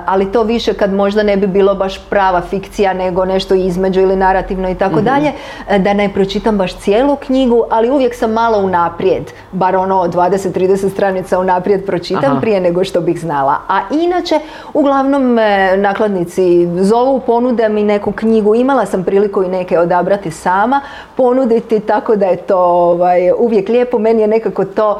ali 0.05 0.31
to 0.31 0.43
više 0.43 0.73
kad 0.73 0.93
možda 0.93 1.23
ne 1.23 1.37
bi 1.37 1.47
bilo 1.47 1.75
baš 1.75 1.99
prava 2.09 2.41
fikcija 2.41 2.93
nego 2.93 3.25
nešto 3.25 3.55
između 3.55 4.01
ili 4.01 4.15
narativno 4.15 4.69
i 4.69 4.75
tako 4.75 4.95
mhm. 4.95 5.05
dalje, 5.05 5.31
da 5.79 5.93
ne 5.93 6.09
pročitam 6.13 6.57
baš 6.57 6.66
cijelu 6.73 7.15
knjigu, 7.15 7.63
ali 7.69 7.89
uvijek 7.89 8.15
sam 8.15 8.31
malo 8.31 8.57
unaprijed, 8.57 9.31
bar 9.51 9.75
ono 9.75 9.95
20-30 9.95 10.89
stranica 10.89 11.39
unaprijed 11.39 11.85
pročitam 11.85 12.41
prije 12.41 12.59
nego 12.59 12.83
što 12.83 13.01
bih 13.01 13.19
znala. 13.19 13.55
A 13.67 13.81
inače, 13.91 14.39
uglavnom 14.73 15.37
nakladnici 15.77 16.67
zovu, 16.83 17.19
ponude 17.19 17.69
mi 17.69 17.83
neku 17.83 18.11
knjigu, 18.11 18.55
imala 18.55 18.85
sam 18.85 19.03
priliku 19.03 19.43
i 19.43 19.47
neke 19.47 19.79
odabrati 19.79 20.31
sama, 20.31 20.81
ponuditi, 21.15 21.79
tako 21.79 22.15
da 22.15 22.25
je 22.25 22.37
to 22.37 22.57
ovaj, 22.59 23.31
uvijek 23.37 23.69
lijepo. 23.69 23.99
Meni 23.99 24.21
je 24.21 24.27
nekako 24.27 24.65
to 24.65 24.99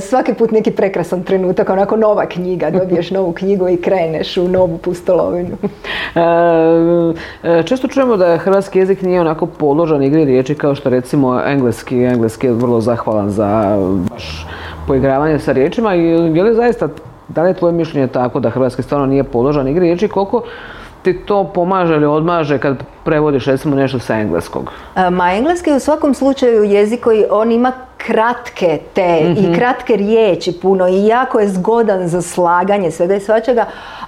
svaki 0.00 0.34
put 0.34 0.50
neki 0.50 0.70
prekrasan 0.70 1.22
trenutak, 1.22 1.70
onako 1.70 1.96
nova 1.96 2.26
knjiga, 2.26 2.70
dobiješ 2.70 3.10
novu 3.10 3.32
knjigu 3.32 3.68
i 3.68 3.76
kreneš 3.76 4.36
u 4.36 4.48
novu 4.48 4.78
pustolovinu. 4.78 5.56
E, 7.44 7.62
često 7.62 7.88
čujemo 7.88 8.16
da 8.16 8.36
hrvatski 8.36 8.78
jezik 8.78 9.02
nije 9.02 9.20
onako 9.20 9.46
podložan 9.46 10.02
igri 10.02 10.24
riječi 10.24 10.54
kao 10.54 10.74
što 10.74 10.90
recimo 10.90 11.40
engleski. 11.46 12.02
Engleski 12.02 12.46
je 12.46 12.52
vrlo 12.52 12.80
zahvalan 12.80 13.30
za 13.30 13.78
baš 14.10 14.46
poigravanje 14.86 15.38
sa 15.38 15.52
riječima 15.52 15.94
i 15.94 16.04
je 16.08 16.42
li 16.42 16.54
zaista, 16.54 16.88
da 17.28 17.42
li 17.42 17.50
je 17.50 17.54
tvoje 17.54 17.72
mišljenje 17.72 18.08
tako 18.08 18.40
da 18.40 18.50
hrvatski 18.50 18.82
stvarno 18.82 19.06
nije 19.06 19.24
podložan 19.24 19.68
igri 19.68 19.80
riječi, 19.80 20.08
koliko 20.08 20.42
ti 21.02 21.20
to 21.26 21.44
pomaže 21.44 21.94
ili 21.94 22.06
odmaže 22.06 22.58
kad 22.58 22.76
prevodiš 23.04 23.46
recimo 23.46 23.76
nešto 23.76 23.98
sa 23.98 24.14
engleskog? 24.14 24.70
Ma 25.10 25.32
engleski 25.32 25.72
u 25.72 25.80
svakom 25.80 26.14
slučaju 26.14 26.64
jezik 26.64 27.00
koji 27.00 27.24
on 27.30 27.52
ima 27.52 27.72
kratke 28.06 28.78
te 28.94 29.18
i 29.20 29.42
Mhm. 29.42 29.54
kratke 29.54 29.96
riječi 29.96 30.52
puno 30.52 30.88
i 30.88 31.06
jako 31.06 31.40
je 31.40 31.48
zgodan 31.48 32.08
za 32.08 32.22
slaganje 32.22 32.90
svega 32.90 33.14
i 33.14 33.20
svačega 33.20 33.64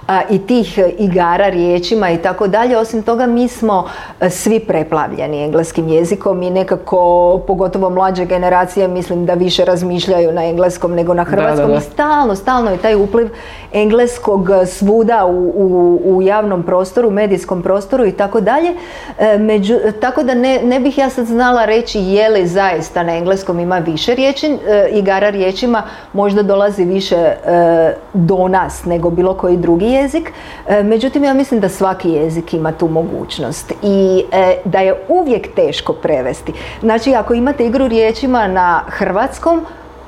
a, 0.07 0.21
i 0.29 0.39
tih 0.39 0.67
igara 0.97 1.47
riječima 1.47 2.09
i 2.09 2.17
tako 2.17 2.47
dalje. 2.47 2.77
Osim 2.77 3.03
toga 3.03 3.25
mi 3.27 3.47
smo 3.47 3.85
e, 4.21 4.29
svi 4.29 4.59
preplavljeni 4.59 5.43
engleskim 5.43 5.87
jezikom 5.87 6.41
i 6.41 6.49
nekako 6.49 6.97
pogotovo 7.39 7.89
mlađe 7.89 8.25
generacije 8.25 8.87
mislim 8.87 9.25
da 9.25 9.33
više 9.33 9.65
razmišljaju 9.65 10.31
na 10.31 10.43
engleskom 10.43 10.93
nego 10.93 11.13
na 11.13 11.23
hrvatskom 11.23 11.67
da, 11.67 11.73
da. 11.73 11.77
i 11.77 11.81
stalno, 11.83 12.35
stalno 12.35 12.71
je 12.71 12.77
taj 12.77 12.95
upliv 12.95 13.29
engleskog 13.73 14.49
e, 14.51 14.65
svuda 14.67 15.25
u, 15.25 15.31
u, 15.47 15.67
u 16.07 16.21
javnom 16.21 16.63
prostoru, 16.63 17.11
medijskom 17.11 17.61
prostoru 17.61 18.05
i 18.05 18.11
tako 18.13 18.41
dalje. 18.41 18.69
E, 19.19 19.37
među- 19.37 19.91
tako 19.93 20.23
da 20.23 20.33
ne, 20.33 20.61
ne 20.61 20.79
bih 20.79 20.97
ja 20.97 21.09
sad 21.09 21.25
znala 21.25 21.65
reći 21.65 21.99
je 22.01 22.29
li 22.29 22.47
zaista 22.47 23.03
na 23.03 23.15
engleskom 23.15 23.59
ima 23.59 23.79
više 23.91 24.15
riječi, 24.15 24.47
e, 24.47 24.89
igara 24.91 25.29
riječima, 25.29 25.83
možda 26.13 26.43
dolazi 26.43 26.85
više 26.85 27.15
e, 27.15 27.35
do 28.13 28.47
nas 28.47 28.85
nego 28.85 29.09
bilo 29.09 29.33
koji 29.33 29.57
drugi 29.57 29.85
jezik. 29.85 30.31
E, 30.67 30.83
međutim, 30.83 31.23
ja 31.23 31.33
mislim 31.33 31.59
da 31.59 31.69
svaki 31.69 32.09
jezik 32.09 32.53
ima 32.53 32.71
tu 32.71 32.87
mogućnost 32.87 33.73
i 33.81 34.23
da 34.65 34.79
je 34.79 34.93
uvijek 35.07 35.55
teško 35.55 35.93
prevesti. 35.93 36.53
Znači, 36.81 37.13
ako 37.15 37.33
imate 37.33 37.65
igru 37.65 37.87
riječima 37.87 38.47
na 38.47 38.81
hrvatskom, 38.87 39.65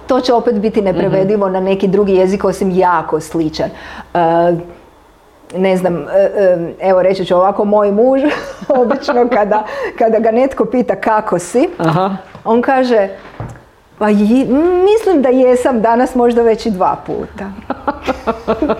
to 0.08 0.20
će 0.20 0.34
opet 0.34 0.56
biti 0.56 0.82
neprevedivo 0.82 1.50
na 1.50 1.60
neki 1.60 1.88
drugi 1.88 2.14
jezik 2.14 2.44
osim 2.44 2.72
jako 2.72 3.20
sličan. 3.20 3.70
Ne 5.56 5.78
znam, 5.78 6.06
evo 6.82 7.02
reći 7.02 7.26
ću 7.26 7.36
ovako, 7.36 7.66
moj 7.66 7.92
muž 7.92 8.22
obično 8.82 9.30
kada, 9.34 9.64
kada 9.98 10.20
ga 10.20 10.32
netko 10.32 10.66
pita 10.66 10.96
kako 10.96 11.40
si, 11.40 11.70
Aha. 11.78 12.18
on 12.46 12.62
kaže 12.62 13.10
pa 14.00 14.08
mislim 14.86 15.22
da 15.22 15.30
jesam 15.30 15.82
danas 15.82 16.16
možda 16.16 16.42
već 16.42 16.66
i 16.66 16.72
dva 16.72 16.96
puta. 17.06 17.46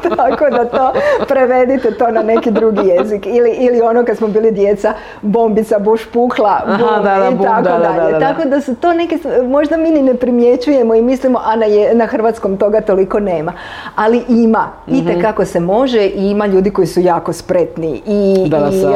Tako 0.18 0.50
da 0.50 0.66
to 0.66 0.92
prevedite 1.28 1.92
to 1.92 2.08
na 2.08 2.24
neki 2.24 2.52
drugi 2.52 2.88
jezik. 2.88 3.26
Ili, 3.26 3.52
ili 3.52 3.82
ono 3.82 4.06
kad 4.06 4.18
smo 4.18 4.28
bili 4.28 4.52
djeca, 4.52 4.94
bombica 5.22 5.80
buš 5.80 6.06
pukla, 6.06 6.62
Aha, 6.66 6.78
bum, 6.78 7.04
da, 7.04 7.20
da, 7.20 7.30
i 7.32 7.36
bum, 7.36 7.46
tako 7.46 7.62
da, 7.62 7.72
da, 7.72 7.78
dalje. 7.80 8.12
da, 8.12 8.20
da. 8.20 8.34
Tako 8.34 8.50
da 8.50 8.62
su 8.62 8.76
to 8.76 8.94
neke, 8.94 9.18
možda 9.44 9.78
mi 9.78 9.90
ni 9.90 10.02
ne 10.02 10.14
primjećujemo 10.14 10.96
i 10.96 11.02
mislimo, 11.02 11.42
a 11.46 11.56
na, 11.56 11.66
je, 11.66 11.96
na 11.96 12.06
hrvatskom 12.06 12.58
toga 12.58 12.82
toliko 12.82 13.20
nema. 13.20 13.54
Ali 13.96 14.24
ima, 14.30 14.68
Mhm. 14.88 15.22
kako 15.22 15.46
se 15.46 15.60
može 15.60 16.06
i 16.06 16.30
ima 16.30 16.46
ljudi 16.46 16.72
koji 16.72 16.88
su 16.88 17.00
jako 17.00 17.34
spretni 17.34 18.02
i, 18.06 18.50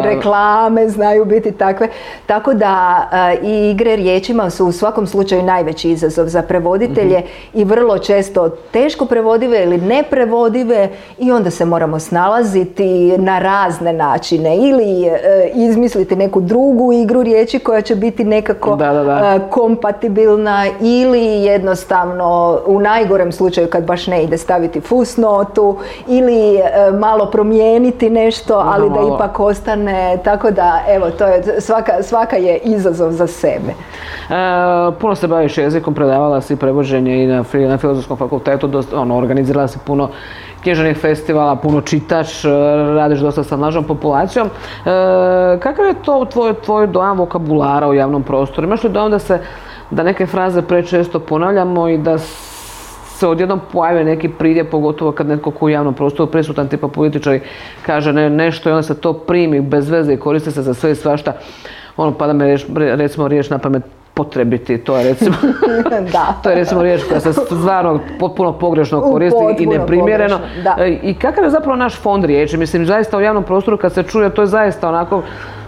reklame 0.04 0.90
znaju 0.90 1.26
biti 1.26 1.52
takve. 1.52 1.88
Tako 2.26 2.54
da 2.54 3.04
i 3.44 3.70
igre 3.70 3.96
riječima 3.96 4.50
su 4.50 4.66
u 4.66 4.72
svakom 4.72 5.08
slučaju 5.08 5.44
najveći 5.44 5.90
izazov 5.90 6.13
za 6.18 6.42
prevoditelje 6.42 7.18
Mhm. 7.20 7.28
i 7.54 7.66
vrlo 7.66 7.98
često 8.00 8.50
teško 8.50 9.06
prevodive 9.06 9.64
ili 9.64 9.78
neprevodive 9.78 10.90
i 11.18 11.32
onda 11.32 11.50
se 11.50 11.66
moramo 11.66 12.00
snalaziti 12.00 12.84
na 13.18 13.40
razne 13.40 13.94
načine 13.94 14.24
ili 14.58 15.06
e, 15.06 15.20
izmisliti 15.56 16.16
neku 16.16 16.42
drugu 16.42 16.94
igru 16.94 17.24
riječi 17.24 17.60
koja 17.60 17.82
će 17.82 17.96
biti 17.96 18.24
nekako 18.24 18.76
Da, 18.76 18.94
da, 18.94 19.04
da. 19.04 19.34
e, 19.36 19.40
kompatibilna 19.50 20.44
ili 20.82 21.20
jednostavno 21.36 22.24
u 22.66 22.80
najgorem 22.80 23.32
slučaju 23.32 23.68
kad 23.68 23.84
baš 23.84 24.08
ne 24.08 24.24
ide 24.24 24.38
staviti 24.38 24.82
fusnotu 24.82 25.78
ili 26.08 26.56
e, 26.56 26.62
malo 26.94 27.26
promijeniti 27.26 28.10
nešto 28.10 28.54
ali 28.66 28.90
da 28.90 28.96
malo. 28.96 29.16
ipak 29.16 29.40
ostane 29.40 29.94
tako 30.24 30.52
da 30.52 30.80
evo 30.90 31.10
to 31.10 31.26
je 31.26 31.62
svaka, 31.62 32.04
svaka 32.04 32.36
je 32.38 32.58
izazov 32.58 33.12
za 33.12 33.28
sebe. 33.28 33.74
E, 34.30 34.34
puno 34.94 35.16
se 35.16 35.28
baviš 35.28 35.58
jezikom, 35.58 35.94
predavala 36.04 36.42
si 36.42 36.56
prevođenje 36.56 37.24
i 37.24 37.28
na, 37.28 37.44
na 37.68 37.78
filozofskom 37.78 38.18
fakultetu, 38.18 38.68
dosta, 38.68 39.00
ono, 39.00 39.18
organizirala 39.18 39.68
si 39.68 39.80
puno 39.86 40.10
književnih 40.64 40.98
festivala, 40.98 41.56
puno 41.56 41.82
čitaš, 41.82 42.46
e, 42.46 42.50
radiš 42.96 43.20
dosta 43.20 43.44
sa 43.44 43.58
mlađom 43.58 43.84
populacijom. 43.84 44.48
E, 44.48 45.60
kakav 45.60 45.86
je 45.86 45.94
to 46.04 46.26
tvoj, 46.26 46.54
tvoj 46.54 46.88
dojam 46.88 47.18
vokabulara 47.18 47.88
u 47.88 47.94
javnom 47.94 48.24
prostoru? 48.24 48.68
Imaš 48.68 48.84
li 48.84 48.90
dojam 48.90 49.12
da 49.12 49.20
se 49.20 49.40
da 49.92 50.04
neke 50.04 50.26
fraze 50.26 50.62
prečesto 50.62 51.20
ponavljamo 51.20 51.88
i 51.90 51.98
da 51.98 52.18
se 52.18 53.28
odjednom 53.28 53.62
pojave 53.72 54.04
neki 54.04 54.30
pridjev, 54.30 54.70
pogotovo 54.72 55.12
kad 55.12 55.28
netko 55.28 55.52
ko 55.52 55.66
u 55.66 55.70
javnom 55.70 55.94
prostoru 55.94 56.32
prisutan, 56.32 56.68
tipa 56.68 56.88
političari, 56.88 57.42
kaže 57.86 58.14
ne, 58.14 58.30
nešto 58.30 58.70
i 58.70 58.72
onda 58.72 58.84
se 58.84 59.02
to 59.02 59.14
primi 59.14 59.62
bez 59.62 59.90
veze 59.90 60.14
i 60.14 60.18
koristi 60.18 60.52
se 60.52 60.62
za 60.62 60.74
sve 60.74 60.92
i 60.92 60.96
svašta. 60.96 61.34
Ono, 61.98 62.12
pada 62.12 62.46
riječ, 62.46 62.66
recimo 62.76 63.28
riječ 63.28 63.50
na 63.50 63.58
pamet 63.58 63.84
potrebiti, 64.14 64.78
to 64.78 64.98
je 64.98 65.04
recimo, 65.04 65.36
da. 66.14 66.36
to 66.44 66.50
je 66.50 66.56
recimo 66.56 66.82
riječ 66.82 67.04
koja 67.04 67.20
se 67.20 67.34
stvarno 67.34 68.00
potpuno 68.20 68.54
pogrešno 68.54 69.02
koristi 69.02 69.40
i 69.60 69.66
neprimjereno. 69.66 70.40
E, 70.78 71.00
I 71.04 71.14
kakav 71.14 71.44
je 71.44 71.50
zapravo 71.50 71.76
naš 71.76 72.02
fond 72.02 72.26
riječi? 72.26 72.58
Mislim, 72.58 72.86
zaista 72.86 73.18
u 73.18 73.22
javnom 73.22 73.44
prostoru 73.44 73.78
kad 73.78 73.94
se 73.94 74.04
čuje, 74.04 74.30
to 74.30 74.42
je 74.42 74.48
zaista 74.48 74.90
onako, 74.90 75.22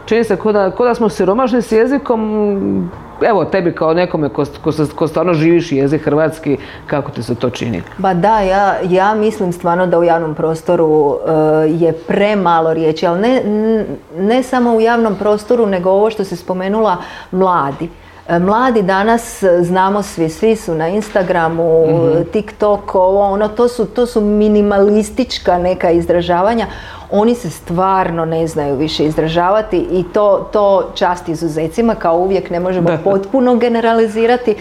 čini 0.05 0.23
se 0.23 0.35
ko 0.35 0.51
da, 0.51 0.71
ko 0.71 0.85
da 0.85 0.95
smo 0.95 1.09
siromašni 1.09 1.61
s 1.61 1.71
jezikom, 1.71 2.91
evo 3.21 3.45
tebi 3.45 3.75
kao 3.75 3.93
nekome 3.93 4.29
ko, 4.29 4.43
ko, 4.63 4.71
ko 4.95 5.07
stvarno 5.07 5.33
živiš 5.33 5.71
jezik 5.71 6.01
hrvatski, 6.01 6.57
kako 6.87 7.11
ti 7.11 7.23
se 7.23 7.35
to 7.35 7.49
čini? 7.49 7.83
Ba 7.97 8.13
da, 8.13 8.39
ja, 8.39 8.75
ja 8.89 9.15
mislim 9.15 9.53
stvarno 9.53 9.87
da 9.87 9.99
u 9.99 10.03
javnom 10.03 10.35
prostoru 10.35 11.17
e, 11.27 11.31
je 11.69 11.93
premalo 11.93 12.73
riječi, 12.73 13.07
ali 13.07 13.21
ne, 13.21 13.41
ne 14.17 14.43
samo 14.43 14.75
u 14.75 14.81
javnom 14.81 15.15
prostoru, 15.15 15.65
nego 15.65 15.89
ovo 15.89 16.09
što 16.09 16.23
si 16.23 16.35
spomenula, 16.35 16.97
mladi. 17.31 17.89
Mladi 18.29 18.81
danas 18.81 19.43
e, 19.43 19.63
znamo 19.63 20.03
svi, 20.03 20.29
svi 20.29 20.55
su 20.55 20.75
na 20.75 20.87
Instagramu, 20.87 21.83
TikTok, 22.31 22.95
ovo, 22.95 23.21
ono, 23.21 23.47
to 23.47 23.67
su, 23.67 23.85
to 23.85 24.05
su 24.05 24.21
minimalistička 24.21 25.57
neka 25.57 25.91
izražavanja. 25.91 26.67
Oni 27.15 27.35
se 27.35 27.49
stvarno 27.49 28.25
ne 28.25 28.47
znaju 28.47 28.75
više 28.75 29.05
izražavati 29.05 29.77
i 29.91 30.03
to, 30.13 30.49
to 30.51 30.91
čast 30.95 31.29
izuzecima, 31.29 31.95
kao 31.95 32.17
uvijek 32.17 32.49
ne 32.49 32.59
možemo 32.59 32.89
Da. 32.89 32.97
potpuno 32.97 33.55
generalizirati. 33.55 34.55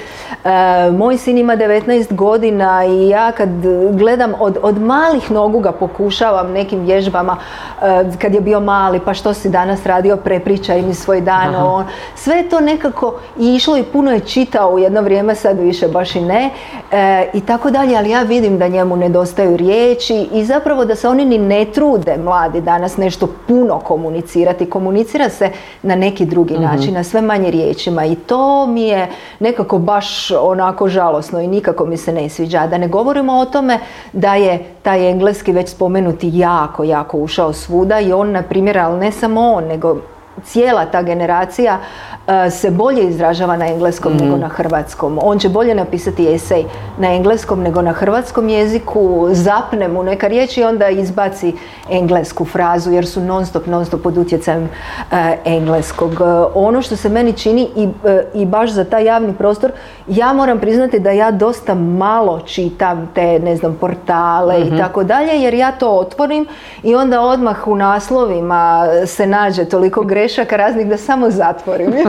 E, 0.45 0.49
moj 0.91 1.17
sin 1.19 1.39
ima 1.39 1.57
19 1.57 2.15
godina 2.15 2.85
i 2.85 3.09
ja 3.09 3.33
kad 3.33 3.49
gledam 3.93 4.33
od, 4.41 4.59
od 4.63 4.81
malih 4.83 5.31
nogu 5.31 5.61
ga 5.61 5.73
pokušavam 5.73 6.53
nekim 6.53 6.81
vježbama 6.81 7.37
e, 7.83 8.05
kad 8.23 8.35
je 8.35 8.41
bio 8.41 8.61
mali 8.61 9.01
pa 9.05 9.15
što 9.15 9.35
si 9.35 9.49
danas 9.49 9.87
radio 9.87 10.17
prepričaj 10.17 10.83
mi 10.83 10.95
svoj 10.95 11.21
dan 11.21 11.55
on, 11.55 11.85
sve 12.15 12.37
je 12.37 12.49
to 12.49 12.61
nekako 12.61 13.15
išlo 13.39 13.77
i 13.77 13.83
puno 13.83 14.13
je 14.13 14.21
čitao 14.21 14.71
u 14.71 14.79
jedno 14.79 15.03
vrijeme 15.03 15.35
sad 15.35 15.59
više 15.59 15.89
baš 15.89 16.15
i 16.15 16.21
ne 16.21 16.51
e, 16.93 17.27
i 17.35 17.41
tako 17.41 17.71
dalje 17.71 17.97
ali 17.97 18.11
ja 18.11 18.23
vidim 18.23 18.59
da 18.59 18.69
njemu 18.69 18.97
nedostaju 18.97 19.57
riječi 19.57 20.29
i 20.33 20.45
zapravo 20.45 20.85
da 20.85 20.95
se 20.95 21.09
oni 21.09 21.25
ni 21.25 21.39
ne 21.39 21.65
trude 21.65 22.17
mladi 22.17 22.44
danas 22.49 22.97
nešto 22.97 23.29
puno 23.49 23.79
komunicirati. 23.79 24.71
Komunicira 24.71 25.29
se 25.29 25.51
na 25.83 25.97
neki 25.97 26.25
drugi 26.25 26.59
način 26.59 26.95
na 26.95 27.05
sve 27.05 27.21
manje 27.21 27.51
riječima. 27.51 28.05
I 28.05 28.15
to 28.15 28.67
mi 28.67 28.83
je 28.83 29.09
nekako 29.41 29.79
baš 29.79 30.31
onako 30.31 30.89
žalosno 30.89 31.41
i 31.41 31.47
nikako 31.47 31.87
mi 31.87 31.97
se 31.97 32.13
ne 32.13 32.29
sviđa. 32.29 32.67
Da 32.67 32.79
ne 32.79 32.89
govorimo 32.89 33.33
o 33.33 33.45
tome 33.45 33.79
da 34.13 34.35
je 34.35 34.65
taj 34.83 35.11
engleski 35.11 35.53
već 35.53 35.69
spomenuti 35.69 36.31
jako, 36.33 36.85
jako 36.85 37.19
ušao 37.19 37.53
svuda 37.53 38.01
i 38.01 38.13
on, 38.13 38.31
na 38.31 38.43
primjer, 38.43 38.79
ali 38.79 38.99
ne 38.99 39.13
samo 39.13 39.53
on, 39.53 39.65
nego 39.65 39.97
cijela 40.43 40.87
ta 40.87 41.03
generacija 41.03 41.79
e, 42.27 42.51
se 42.51 42.71
bolje 42.71 43.09
izražava 43.09 43.57
na 43.57 43.67
engleskom 43.67 44.17
nego 44.17 44.37
na 44.37 44.49
hrvatskom. 44.49 45.19
On 45.23 45.39
će 45.39 45.49
bolje 45.49 45.75
napisati 45.75 46.35
esej 46.35 46.65
na 46.99 47.15
engleskom 47.15 47.63
nego 47.63 47.83
na 47.83 47.93
hrvatskom 47.93 48.49
jeziku, 48.49 49.29
zapne 49.31 49.89
mu 49.89 50.03
neka 50.03 50.27
riječ 50.27 50.57
i 50.57 50.65
onda 50.65 50.89
izbaci 50.89 51.55
englesku 51.91 52.45
frazu 52.45 52.93
jer 52.93 53.07
su 53.07 53.21
non 53.21 53.47
stop, 53.47 53.67
non 53.67 53.85
stop 53.85 54.03
pod 54.03 54.19
utjecajem 54.19 54.69
e, 55.13 55.37
engleskog. 55.45 56.13
E, 56.13 56.25
ono 56.55 56.83
što 56.83 56.97
se 56.97 57.09
meni 57.09 57.33
čini 57.33 57.69
i, 57.77 57.89
i 58.35 58.47
baš 58.47 58.71
za 58.71 58.85
taj 58.85 59.05
javni 59.05 59.35
prostor, 59.35 59.73
ja 60.09 60.33
moram 60.33 60.59
priznati 60.59 60.99
da 60.99 61.11
ja 61.11 61.31
dosta 61.31 61.75
malo 61.75 62.41
čitam 62.41 63.11
te, 63.15 63.39
ne 63.39 63.57
znam, 63.57 63.77
portale 63.81 64.61
i 64.61 64.77
tako 64.79 65.05
dalje, 65.05 65.43
jer 65.43 65.55
ja 65.55 65.73
to 65.73 65.91
otvorim 65.91 66.47
i 66.83 66.95
onda 66.95 67.21
odmah 67.21 67.67
u 67.67 67.77
naslovima 67.77 68.87
se 69.07 69.27
nađe 69.27 69.65
toliko 69.65 70.03
grešaka 70.25 70.57
raznih 70.57 70.87
da 70.87 70.97
samo 70.97 71.31
zatvorim. 71.31 71.93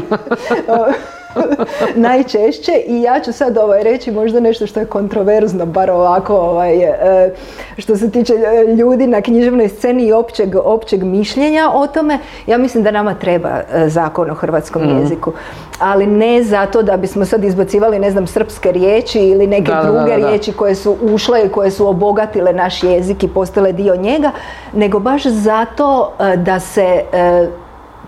najčešće 1.96 2.72
i 2.88 3.02
ja 3.02 3.20
ću 3.20 3.34
sad 3.34 3.58
ovaj 3.58 3.84
reći 3.84 4.12
možda 4.12 4.40
nešto 4.40 4.68
što 4.68 4.80
je 4.80 4.86
kontroverzno, 4.86 5.66
bar 5.66 5.92
ovako 5.92 6.36
ovaj, 6.36 6.78
e, 6.84 7.34
što 7.78 7.96
se 7.98 8.12
tiče 8.12 8.34
e, 8.34 8.76
ljudi 8.76 9.08
na 9.08 9.22
književnoj 9.22 9.70
sceni 9.70 10.06
i 10.06 10.14
općeg, 10.14 10.56
općeg 10.56 11.04
mišljenja 11.04 11.70
o 11.74 11.88
tome. 11.88 12.20
Ja 12.48 12.58
mislim 12.58 12.84
da 12.84 12.92
nama 12.92 13.14
treba 13.14 13.50
e, 13.50 13.90
zakon 13.90 14.32
o 14.32 14.34
hrvatskom 14.34 15.00
jeziku, 15.00 15.32
ali 15.80 16.08
ne 16.08 16.44
zato 16.44 16.82
da 16.82 16.98
bismo 16.98 17.26
sad 17.26 17.44
izbacivali 17.44 18.00
ne 18.00 18.12
znam 18.12 18.28
srpske 18.28 18.72
riječi 18.72 19.20
ili 19.20 19.48
neke 19.48 19.72
Da, 19.72 19.84
druge 19.84 20.12
da, 20.12 20.20
da. 20.20 20.28
riječi 20.28 20.52
koje 20.52 20.76
su 20.76 20.98
ušle 21.02 21.46
i 21.46 21.50
koje 21.50 21.72
su 21.72 21.88
obogatile 21.88 22.54
naš 22.54 22.84
jezik 22.84 23.24
i 23.24 23.28
postale 23.28 23.72
dio 23.72 23.96
njega, 23.96 24.32
nego 24.74 25.00
baš 25.00 25.26
zato 25.26 26.12
da 26.38 26.60
se 26.60 27.04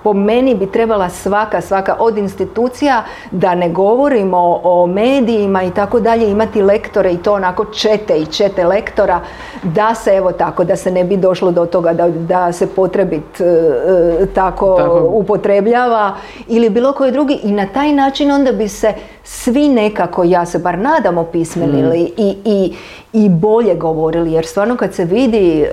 po 0.08 0.14
meni 0.14 0.56
bi 0.56 0.66
trebala 0.72 1.10
svaka, 1.10 1.62
svaka 1.62 1.96
od 2.00 2.18
institucija, 2.18 3.04
da 3.32 3.56
ne 3.56 3.70
govorimo 3.70 4.60
o 4.64 4.88
medijima 4.88 5.64
i 5.64 5.72
tako 5.72 6.00
dalje, 6.00 6.32
imati 6.32 6.62
lektore 6.62 7.12
i 7.12 7.18
to 7.18 7.34
onako 7.34 7.66
čete 7.66 8.18
i 8.18 8.26
čete 8.26 8.66
lektora, 8.66 9.20
da 9.64 9.96
se 9.96 10.12
evo 10.12 10.32
tako, 10.32 10.64
da 10.64 10.76
se 10.76 10.92
ne 10.92 11.04
bi 11.04 11.18
došlo 11.18 11.52
do 11.52 11.66
toga 11.66 11.94
da, 11.94 12.08
da 12.10 12.52
se 12.52 12.68
potrebit 12.68 13.42
e, 13.42 13.44
e, 13.44 14.26
tako, 14.36 14.76
tako 14.78 15.10
upotrebljava 15.12 16.16
ili 16.48 16.70
bilo 16.70 16.94
koji 16.94 17.12
drugi 17.12 17.40
i 17.44 17.52
na 17.52 17.66
taj 17.74 17.92
način 17.92 18.32
onda 18.32 18.52
bi 18.52 18.68
se 18.68 18.94
svi 19.24 19.70
nekako, 19.70 20.24
ja 20.24 20.46
se 20.46 20.60
bar 20.60 20.80
nadam, 20.80 21.18
opismenili 21.18 22.00
mm. 22.04 22.22
i, 22.22 22.36
i, 22.46 22.74
i 23.14 23.30
bolje 23.30 23.76
govorili. 23.76 24.32
Jer 24.32 24.46
stvarno 24.46 24.76
kad 24.78 24.94
se 24.94 25.06
vidi 25.06 25.62
e, 25.62 25.68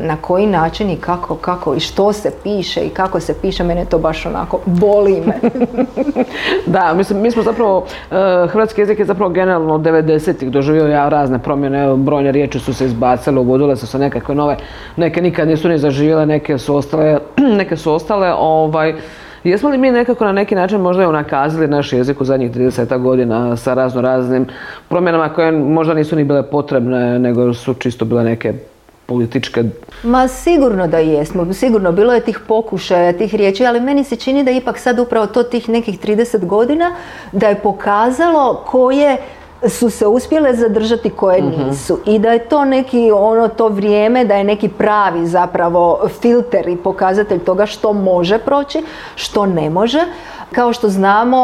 na 0.00 0.16
koji 0.20 0.46
način 0.46 0.90
i 0.90 0.96
kako, 0.96 1.34
kako 1.34 1.74
i 1.74 1.80
što 1.80 2.12
se 2.12 2.30
piše 2.42 2.80
i 2.80 2.88
kako 2.88 3.20
se 3.20 3.34
piše, 3.42 3.64
mene 3.74 3.86
to 3.86 3.98
baš 3.98 4.26
onako 4.26 4.60
boli 4.66 5.22
me. 5.26 5.34
da, 6.74 6.94
mislim, 6.94 7.20
mi 7.20 7.30
smo 7.30 7.42
zapravo, 7.42 7.86
e, 8.10 8.46
hrvatski 8.48 8.80
jezik 8.80 8.98
je 8.98 9.04
zapravo 9.04 9.30
generalno 9.30 9.74
od 9.74 9.80
90-ih 9.80 10.50
doživio 10.50 10.86
ja 10.86 11.08
razne 11.08 11.38
promjene, 11.38 11.96
brojne 11.96 12.32
riječi 12.32 12.58
su 12.58 12.74
se 12.74 12.84
izbacile, 12.84 13.40
uvodile 13.40 13.76
su 13.76 13.86
se 13.86 13.98
nekakve 13.98 14.34
nove, 14.34 14.56
neke 14.96 15.22
nikad 15.22 15.48
nisu 15.48 15.68
ni 15.68 15.78
zaživjele, 15.78 16.26
neke 16.26 16.58
su 16.58 16.76
ostale, 16.76 17.18
neke 17.58 17.76
su 17.76 17.92
ostale, 17.92 18.32
ovaj, 18.38 18.94
Jesmo 19.44 19.70
li 19.70 19.78
mi 19.78 19.90
nekako 19.90 20.24
na 20.24 20.32
neki 20.32 20.54
način 20.54 20.80
možda 20.80 21.08
unakazili 21.08 21.68
naš 21.68 21.92
jezik 21.92 22.20
u 22.20 22.24
zadnjih 22.24 22.50
30 22.50 22.98
godina 22.98 23.56
sa 23.56 23.74
razno 23.74 24.00
raznim 24.00 24.46
promjenama 24.88 25.28
koje 25.28 25.52
možda 25.52 25.94
nisu 25.94 26.16
ni 26.16 26.24
bile 26.24 26.42
potrebne, 26.42 27.18
nego 27.18 27.54
su 27.54 27.74
čisto 27.74 28.04
bile 28.04 28.24
neke 28.24 28.52
političke? 29.06 29.64
Ma 30.02 30.28
sigurno 30.28 30.86
da 30.86 30.98
jesmo, 30.98 31.52
sigurno 31.52 31.92
bilo 31.92 32.14
je 32.14 32.20
tih 32.20 32.38
pokušaja, 32.48 33.12
tih 33.12 33.34
riječi, 33.34 33.66
ali 33.66 33.80
meni 33.80 34.04
se 34.04 34.16
čini 34.16 34.44
da 34.44 34.50
ipak 34.50 34.78
sad 34.78 34.98
upravo 34.98 35.26
to 35.26 35.42
tih 35.42 35.68
nekih 35.68 36.00
30 36.00 36.46
godina 36.46 36.94
da 37.32 37.48
je 37.48 37.60
pokazalo 37.60 38.64
koje 38.66 39.16
su 39.68 39.90
se 39.90 40.06
uspjele 40.06 40.54
zadržati 40.54 41.10
koje 41.10 41.42
mhm. 41.42 41.68
nisu 41.68 41.98
i 42.06 42.18
da 42.18 42.32
je 42.32 42.48
to 42.48 42.64
neki 42.64 43.10
ono 43.10 43.48
to 43.48 43.68
vrijeme 43.68 44.24
da 44.24 44.34
je 44.34 44.44
neki 44.44 44.68
pravi 44.68 45.26
zapravo 45.26 46.08
filter 46.20 46.68
i 46.68 46.76
pokazatelj 46.76 47.38
toga 47.38 47.66
što 47.66 47.92
može 47.92 48.38
proći, 48.38 48.82
što 49.14 49.46
ne 49.46 49.70
može. 49.70 50.00
Kao 50.52 50.72
što 50.72 50.88
znamo, 50.88 51.40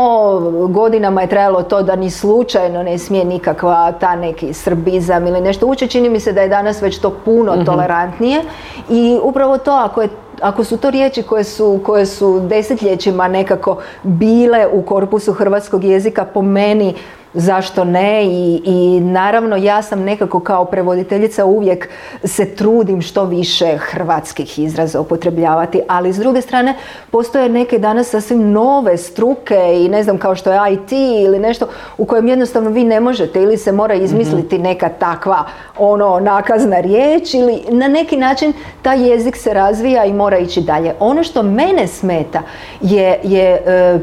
godinama 0.68 1.22
je 1.22 1.28
trajalo 1.28 1.62
to 1.62 1.82
da 1.82 1.96
ni 1.96 2.10
slučajno 2.10 2.82
ne 2.82 2.98
smije 2.98 3.24
nikakva 3.24 3.92
ta 3.92 4.16
neki 4.16 4.52
srbizam 4.52 5.26
ili 5.26 5.40
nešto 5.40 5.66
ući. 5.66 5.88
Čini 5.88 6.08
mi 6.08 6.20
se 6.20 6.32
da 6.32 6.40
je 6.40 6.48
danas 6.48 6.82
već 6.82 6.98
to 6.98 7.10
puno 7.24 7.52
mhm. 7.56 7.64
tolerantnije 7.64 8.42
i 8.88 9.18
upravo 9.22 9.58
to 9.58 9.70
ako 9.70 10.02
je 10.02 10.08
ako 10.40 10.64
su 10.64 10.76
to 10.76 10.90
riječi 10.90 11.22
koje 11.22 11.44
su, 11.44 11.80
koje 11.84 12.06
su 12.06 12.40
desetljećima 12.40 13.28
nekako 13.28 13.76
bile 14.02 14.66
u 14.72 14.82
korpusu 14.82 15.32
hrvatskog 15.32 15.84
jezika 15.84 16.24
po 16.24 16.42
meni 16.42 16.94
zašto 17.34 17.84
ne 17.84 18.24
I, 18.24 18.62
i 18.64 19.00
naravno 19.00 19.56
ja 19.56 19.82
sam 19.82 20.00
nekako 20.00 20.40
kao 20.40 20.64
prevoditeljica 20.64 21.44
uvijek 21.44 21.88
se 22.24 22.54
trudim 22.54 23.02
što 23.02 23.24
više 23.24 23.76
hrvatskih 23.76 24.58
izraza 24.58 25.00
upotrebljavati, 25.00 25.80
ali 25.88 26.12
s 26.12 26.16
druge 26.16 26.40
strane 26.40 26.74
postoje 27.10 27.48
neke 27.48 27.78
danas 27.78 28.08
sasvim 28.08 28.52
nove 28.52 28.96
struke 28.96 29.84
i 29.84 29.88
ne 29.88 30.02
znam 30.02 30.18
kao 30.18 30.34
što 30.34 30.52
je 30.52 30.72
IT 30.72 30.92
ili 30.92 31.38
nešto 31.38 31.68
u 31.98 32.04
kojem 32.04 32.28
jednostavno 32.28 32.70
vi 32.70 32.84
ne 32.84 33.00
možete 33.00 33.42
ili 33.42 33.56
se 33.56 33.72
mora 33.72 33.94
izmisliti 33.94 34.54
mhm. 34.54 34.64
neka 34.64 34.88
takva 34.88 35.44
ono 35.78 36.20
nakazna 36.20 36.80
riječ 36.80 37.34
ili 37.34 37.62
na 37.68 37.88
neki 37.88 38.16
način 38.16 38.52
taj 38.82 39.08
jezik 39.10 39.36
se 39.36 39.54
razvija 39.54 40.04
i 40.04 40.12
mora 40.12 40.38
ići 40.38 40.60
dalje. 40.60 40.94
Ono 41.00 41.22
što 41.22 41.42
mene 41.42 41.86
smeta 41.86 42.42
je, 42.80 43.20
je 43.22 43.62
e, 43.66 43.98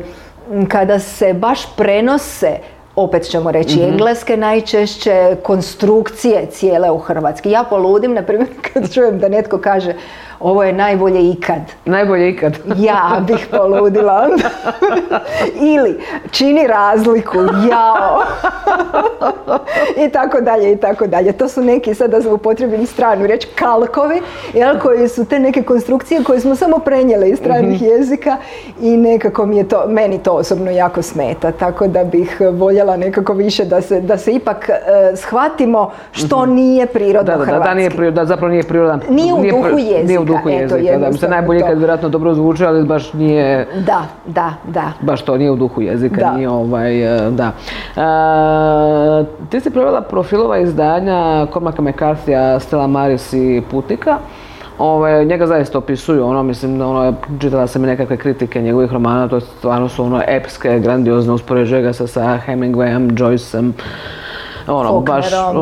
kada 0.67 0.99
se 0.99 1.33
baš 1.33 1.75
prenose 1.75 2.57
opet 2.97 3.23
ćemo 3.23 3.51
reći 3.51 3.79
mm 3.79 3.83
engleske 3.83 4.37
najčešće, 4.37 5.35
konstrukcije 5.43 6.45
cijele 6.51 6.91
u 6.91 6.97
Hrvatski. 6.97 7.51
Ja 7.51 7.63
poludim, 7.69 8.13
na 8.13 8.21
primjer, 8.21 8.49
kad 8.73 8.93
čujem 8.93 9.19
da 9.19 9.29
netko 9.29 9.57
kaže 9.57 9.93
ovo 10.39 10.63
je 10.63 10.73
najbolje 10.73 11.29
ikad. 11.29 11.61
Najbolje 11.85 12.29
ikad. 12.29 12.57
ja 12.89 13.21
bih 13.27 13.47
poludila. 13.51 14.29
Ili 15.75 15.99
čini 16.31 16.67
razliku, 16.67 17.37
jao. 17.69 18.21
I 19.97 20.09
tako 20.09 20.41
dalje, 20.41 20.71
i 20.71 20.77
tako 20.77 21.07
dalje. 21.07 21.31
To 21.31 21.49
su 21.49 21.61
neki, 21.61 21.93
sada 21.93 22.19
da 22.19 22.33
upotrebim 22.33 22.85
stranu 22.85 23.27
riječ, 23.27 23.47
kalkovi, 23.55 24.21
jel, 24.53 24.79
koji 24.79 25.07
su 25.07 25.25
te 25.25 25.39
neke 25.39 25.63
konstrukcije 25.63 26.23
koje 26.23 26.39
smo 26.39 26.55
samo 26.55 26.79
prenijeli 26.79 27.29
iz 27.29 27.39
stranih 27.39 27.81
mhm. 27.81 27.85
jezika 27.85 28.37
i 28.81 28.97
nekako 28.97 29.45
mi 29.45 29.57
je 29.57 29.67
to, 29.67 29.83
meni 29.87 30.23
to 30.23 30.31
osobno 30.31 30.71
jako 30.71 31.01
smeta. 31.01 31.51
Tako 31.51 31.87
da 31.87 32.03
bih 32.03 32.41
voljela 32.53 32.97
nekako 32.97 33.33
više 33.33 33.65
da 33.65 33.81
se, 33.81 34.01
da 34.01 34.17
se 34.17 34.31
ipak 34.31 34.69
uh, 34.69 35.17
shvatimo 35.17 35.91
što 36.11 36.45
mhm. 36.45 36.53
nije 36.53 36.85
priroda 36.85 37.37
da, 37.37 37.45
da, 37.45 37.59
Da, 37.59 37.73
nije, 37.73 38.11
da 38.11 38.25
zapravo 38.25 38.51
nije 38.51 38.63
priroda. 38.63 38.99
Nije 39.09 39.33
u 39.33 39.37
duhu 39.37 39.77
jezika 39.79 40.26
duhu 40.27 40.49
jezika. 40.49 40.97
Da, 40.97 41.13
se 41.13 41.27
najbolje 41.27 41.61
kad 41.61 41.77
vjerojatno 41.77 42.09
dobro 42.09 42.33
zvuči, 42.33 42.65
ali 42.65 42.85
baš 42.85 43.13
nije... 43.13 43.67
Da, 43.85 44.05
da, 44.25 44.53
da. 44.67 44.91
Baš 45.01 45.21
to 45.21 45.37
nije 45.37 45.51
u 45.51 45.55
duhu 45.55 45.81
jezika, 45.81 46.21
da. 46.21 46.31
nije 46.31 46.49
ovaj, 46.49 47.27
e, 47.27 47.31
da. 47.31 47.51
A, 47.95 49.23
e, 49.23 49.47
ti 49.49 49.59
si 49.59 49.69
provjela 49.69 50.01
profilova 50.01 50.57
izdanja 50.57 51.47
Cormaca 51.53 51.81
McCarthyja, 51.81 52.59
Stella 52.59 52.87
Maris 52.87 53.33
i 53.33 53.61
Putika. 53.71 54.17
Ove, 54.79 55.25
njega 55.25 55.47
zaista 55.47 55.77
opisuju, 55.77 56.25
ono, 56.25 56.43
mislim, 56.43 56.81
ono, 56.81 57.13
čitala 57.39 57.67
sam 57.67 57.83
i 57.83 57.87
nekakve 57.87 58.17
kritike 58.17 58.61
njegovih 58.61 58.93
romana, 58.93 59.27
to 59.27 59.39
stvarno 59.39 59.89
su 59.89 60.03
ono 60.03 60.21
epske, 60.27 60.79
grandiozne, 60.79 61.33
uspoređuje 61.33 61.81
ga 61.81 61.93
se 61.93 62.07
sa 62.07 62.39
Hemingwayem, 62.47 63.11
Joyceom, 63.17 63.71
ono 64.67 65.01
baš 65.01 65.31
da, 65.31 65.53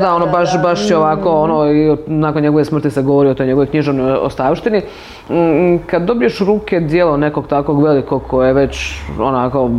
da, 0.00 0.14
ono 0.14 0.26
baš 0.26 0.62
baš 0.62 0.90
je 0.90 0.96
ovako 0.96 1.30
ono 1.30 1.72
i 1.72 1.96
nakon 2.06 2.42
njegove 2.42 2.64
smrti 2.64 2.90
se 2.90 3.02
govori 3.02 3.28
o 3.28 3.34
toj 3.34 3.46
njegovoj 3.46 3.66
književnoj 3.66 4.12
ostavštini. 4.12 4.82
Mm, 5.30 5.76
kad 5.86 6.02
dobiješ 6.02 6.40
u 6.40 6.44
ruke 6.44 6.80
dijelo 6.80 7.16
nekog 7.16 7.46
takvog 7.46 7.82
velikog 7.82 8.22
koje 8.28 8.48
je 8.48 8.52
već 8.52 9.00
onako 9.18 9.70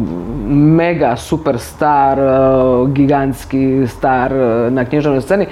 mega 0.49 1.15
superstar, 1.15 2.19
e, 2.19 2.31
gigantski 2.87 3.87
star 3.87 4.33
e, 4.33 4.71
na 4.71 4.85
književnoj 4.85 5.21
sceni, 5.21 5.45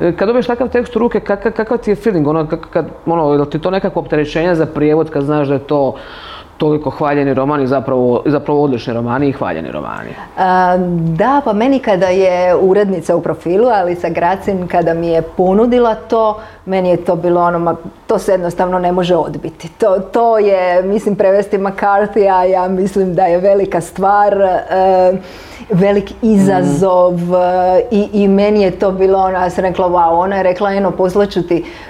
e, 0.00 0.12
kad 0.16 0.28
dobiješ 0.28 0.46
takav 0.46 0.68
tekst 0.68 0.96
u 0.96 0.98
ruke, 0.98 1.20
kakav 1.20 1.78
ti 1.78 1.90
je 1.90 1.96
feeling? 1.96 2.28
Ono, 2.28 2.46
kad, 2.70 2.86
ono, 3.06 3.32
je 3.32 3.38
li 3.38 3.50
ti 3.50 3.58
to 3.58 3.70
nekako 3.70 4.00
opterećenje 4.00 4.54
za 4.54 4.66
prijevod 4.66 5.10
kad 5.10 5.22
znaš 5.22 5.48
da 5.48 5.54
je 5.54 5.60
to 5.60 5.94
toliko 6.60 6.90
hvaljeni 6.90 7.34
romani, 7.34 7.66
zapravo, 7.66 8.22
zapravo 8.26 8.62
odlični 8.62 8.92
romani 8.92 9.28
i 9.28 9.32
hvaljeni 9.32 9.70
romani. 9.70 10.10
da, 11.16 11.40
pa 11.44 11.52
meni 11.52 11.78
kada 11.78 12.06
je 12.06 12.56
urednica 12.56 13.16
u 13.16 13.22
profilu, 13.22 13.68
ali 13.68 13.94
sa 13.94 14.08
Gracin, 14.08 14.68
kada 14.68 14.94
mi 14.94 15.08
je 15.08 15.22
ponudila 15.22 15.94
to, 15.94 16.40
meni 16.66 16.90
je 16.90 16.96
to 16.96 17.16
bilo 17.16 17.40
ono, 17.40 17.76
to 18.06 18.18
se 18.18 18.32
jednostavno 18.32 18.78
ne 18.78 18.92
može 18.92 19.16
odbiti. 19.16 19.68
To, 19.68 19.98
to 19.98 20.38
je, 20.38 20.82
mislim, 20.82 21.16
prevesti 21.16 21.58
McCarthy, 21.58 22.28
a 22.32 22.44
ja 22.44 22.68
mislim 22.68 23.14
da 23.14 23.24
je 23.24 23.38
velika 23.38 23.80
stvar, 23.80 24.34
e, 24.34 25.12
velik 25.70 26.12
izazov 26.22 27.12
mm. 27.12 27.34
i, 27.90 28.08
i 28.12 28.28
meni 28.28 28.62
je 28.62 28.70
to 28.70 28.90
bilo 28.92 29.18
ono, 29.18 29.38
ja 29.38 29.50
sam 29.50 29.64
rekla, 29.64 29.88
wow, 29.88 30.18
ona 30.18 30.36
je 30.36 30.42
rekla, 30.42 30.72
eno, 30.72 30.90
poslaću 30.90 31.42
ti 31.42 31.64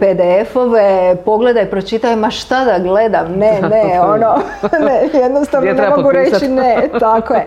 PDF-ove, 0.00 1.16
pogledaj, 1.24 1.70
pročitaj, 1.70 2.16
ma 2.16 2.30
šta 2.30 2.64
da 2.64 2.78
gledam, 2.78 3.32
ne, 3.32 3.60
ne, 3.72 4.00
ono, 4.00 4.34
ne, 4.86 5.20
jednostavno 5.20 5.72
ne 5.72 5.90
mogu 5.90 6.10
reći 6.10 6.48
ne, 6.48 6.88
tako 7.00 7.34
je. 7.34 7.46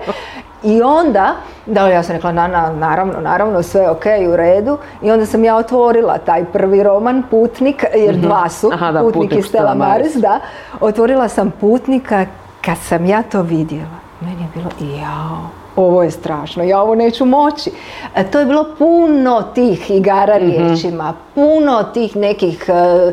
I 0.63 0.81
onda, 0.81 1.35
da 1.65 1.87
ja 1.87 2.03
sam 2.03 2.15
rekla, 2.15 2.31
na, 2.31 2.47
na, 2.47 2.71
naravno, 2.73 3.21
naravno, 3.21 3.63
sve 3.63 3.89
ok, 3.89 4.03
u 4.33 4.35
redu. 4.35 4.77
I 5.01 5.11
onda 5.11 5.25
sam 5.25 5.43
ja 5.43 5.55
otvorila 5.55 6.17
taj 6.17 6.45
prvi 6.45 6.83
roman, 6.83 7.23
Putnik, 7.31 7.85
jer 7.95 8.15
mhm. 8.15 8.21
dva 8.21 8.49
su, 8.49 8.69
Aha, 8.73 8.91
da, 8.91 8.99
Putnik, 8.99 9.33
i 9.33 9.41
Stella 9.41 9.73
Maris, 9.73 10.15
da. 10.15 10.39
Otvorila 10.79 11.27
sam 11.27 11.51
Putnika, 11.51 12.25
kad 12.65 12.77
sam 12.77 13.05
ja 13.05 13.23
to 13.23 13.41
vidjela, 13.41 13.99
meni 14.21 14.41
je 14.41 14.47
bilo, 14.55 14.69
jao, 15.01 15.60
ovo 15.83 16.03
je 16.03 16.11
strašno, 16.11 16.63
ja 16.63 16.81
ovo 16.81 16.95
neću 16.95 17.25
moći. 17.25 17.71
E, 18.15 18.23
to 18.23 18.39
je 18.39 18.45
bilo 18.45 18.65
puno 18.77 19.41
tih 19.55 19.91
igara 19.91 20.37
mm 20.37 20.41
riječima, 20.41 21.13
puno 21.35 21.83
tih 21.83 22.15
nekih 22.15 22.65
e, 22.67 22.73
e, 22.73 23.11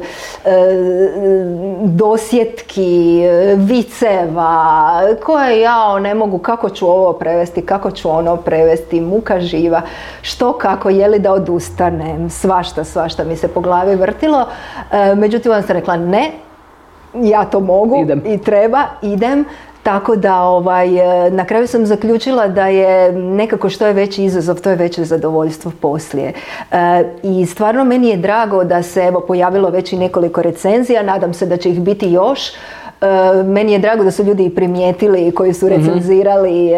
dosjetki, 1.84 3.22
viceva, 3.56 5.00
koje 5.24 5.60
ja 5.60 5.98
ne 5.98 6.14
mogu, 6.14 6.38
kako 6.38 6.70
ću 6.70 6.86
ovo 6.86 7.12
prevesti, 7.12 7.66
kako 7.66 7.90
ću 7.90 8.10
ono 8.10 8.36
prevesti, 8.36 9.00
muka 9.00 9.40
živa, 9.40 9.82
što 10.22 10.52
kako, 10.52 10.90
je 10.90 11.08
li 11.08 11.18
da 11.18 11.32
odustanem, 11.32 12.30
svašta, 12.30 12.84
svašta 12.84 13.24
mi 13.24 13.36
se 13.36 13.48
po 13.48 13.60
glavi 13.60 13.96
vrtilo. 13.96 14.46
međutim, 15.16 15.52
onda 15.52 15.66
sam 15.66 15.76
rekla 15.76 15.96
ne, 15.96 16.30
ja 17.14 17.44
to 17.44 17.60
mogu 17.60 18.06
i 18.26 18.38
treba, 18.38 18.82
idem. 19.02 19.44
Tako 19.88 20.16
da 20.16 20.42
ovaj, 20.42 21.26
e, 21.26 21.30
na 21.30 21.44
kraju 21.44 21.66
sam 21.66 21.86
zaključila 21.86 22.48
da 22.48 22.66
je 22.66 23.12
nekako 23.12 23.68
što 23.68 23.86
je 23.86 23.92
veći 23.92 24.24
izazov, 24.24 24.60
to 24.60 24.70
je 24.70 24.76
veće 24.76 25.04
zadovoljstvo 25.04 25.72
poslije. 25.80 26.32
E, 26.72 27.04
I 27.22 27.46
stvarno 27.46 27.84
meni 27.84 28.08
je 28.08 28.16
drago 28.16 28.64
da 28.64 28.82
se 28.82 29.00
evo 29.00 29.20
pojavilo 29.20 29.70
već 29.70 29.92
i 29.92 29.98
nekoliko 29.98 30.42
recenzija, 30.42 31.02
nadam 31.02 31.34
se 31.34 31.46
da 31.46 31.56
će 31.56 31.70
ih 31.70 31.80
biti 31.80 32.10
još. 32.10 32.40
Meni 33.44 33.72
je 33.72 33.78
drago 33.78 34.04
da 34.04 34.10
su 34.10 34.24
ljudi 34.24 34.50
primijetili 34.50 35.30
koji 35.30 35.52
su 35.52 35.66
mhm. 35.66 35.74
recenzirali 35.74 36.70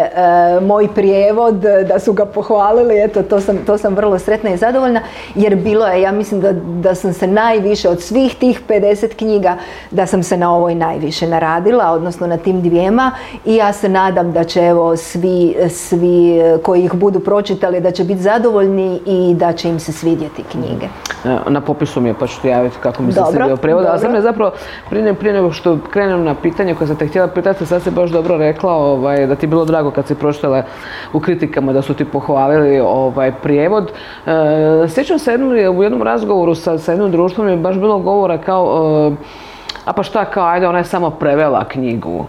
moj 0.63 0.89
prijevod, 0.95 1.55
da 1.89 1.99
su 1.99 2.13
ga 2.13 2.27
pohvalili, 2.27 3.05
eto 3.05 3.23
to 3.23 3.41
sam, 3.41 3.59
to 3.67 3.79
sam 3.79 3.95
vrlo 3.95 4.19
sretna 4.19 4.51
i 4.51 4.57
zadovoljna 4.57 5.01
jer 5.35 5.57
bilo 5.57 5.87
je, 5.87 6.03
ja 6.03 6.13
mislim 6.13 6.41
da, 6.41 6.53
da 6.53 6.95
sam 6.95 7.13
se 7.13 7.27
najviše 7.27 7.89
od 7.89 8.03
svih 8.03 8.35
tih 8.35 8.61
50 8.69 9.17
knjiga, 9.17 9.57
da 9.91 10.07
sam 10.07 10.23
se 10.23 10.37
na 10.37 10.55
ovoj 10.55 10.75
najviše 10.75 11.27
naradila, 11.27 11.93
odnosno 11.93 12.27
na 12.27 12.37
tim 12.37 12.63
dvijema 12.63 13.11
i 13.45 13.57
ja 13.57 13.73
se 13.73 13.89
nadam 13.89 14.33
da 14.33 14.45
će 14.45 14.61
evo 14.61 14.97
svi, 14.97 15.57
svi 15.69 16.43
koji 16.63 16.85
ih 16.85 16.95
budu 16.95 17.21
pročitali 17.21 17.81
da 17.81 17.91
će 17.91 18.05
biti 18.05 18.21
zadovoljni 18.21 19.01
i 19.07 19.35
da 19.35 19.53
će 19.53 19.69
im 19.69 19.81
se 19.81 19.93
svidjeti 19.93 20.43
knjige. 20.43 20.87
Na 21.49 21.61
popisu 21.61 22.01
mi 22.01 22.09
je 22.09 22.15
pa 22.21 22.27
ću 22.27 22.41
ti 22.43 22.49
javiti 22.49 22.77
kako 22.83 23.03
mi 23.03 23.13
se 23.13 23.21
svidio 23.31 23.57
prijevod, 23.57 23.87
ali 23.89 23.99
sam 23.99 24.15
je 24.15 24.23
zapravo 24.23 24.53
prije, 24.91 25.15
prije 25.15 25.35
nego 25.35 25.53
što 25.53 25.79
krenem 25.91 26.10
na 26.17 26.35
pitanje 26.35 26.75
koje 26.75 26.89
sam 26.89 26.97
te 26.97 27.07
htjela 27.07 27.29
pitati, 27.29 27.67
sad 27.67 27.83
si 27.83 27.91
baš 27.91 28.11
dobro 28.11 28.37
rekla 28.37 28.73
ovaj, 28.73 29.27
da 29.27 29.35
ti 29.35 29.45
je 29.47 29.49
bilo 29.49 29.65
drago 29.65 29.91
kad 29.91 30.07
si 30.07 30.15
pročitala 30.15 30.63
u 31.13 31.21
kritikama 31.21 31.73
da 31.73 31.83
su 31.83 31.95
ti 31.95 32.05
pohvalili 32.05 32.81
ovaj, 32.81 33.33
prijevod. 33.43 33.93
E, 34.27 34.89
sjećam 34.89 35.19
se 35.19 35.39
u 35.77 35.83
jednom 35.83 36.03
razgovoru 36.03 36.55
sa, 36.55 36.79
sa 36.79 36.93
jednom 36.93 37.11
društvom 37.11 37.49
je 37.49 37.57
baš 37.57 37.77
bilo 37.77 37.99
govora 37.99 38.39
kao, 38.39 39.13
e, 39.13 39.25
a 39.85 39.93
pa 39.93 40.03
šta 40.03 40.25
kao, 40.25 40.47
ajde 40.47 40.69
ona 40.69 40.79
je 40.79 40.85
samo 40.85 41.11
prevela 41.11 41.65
knjigu 41.69 42.27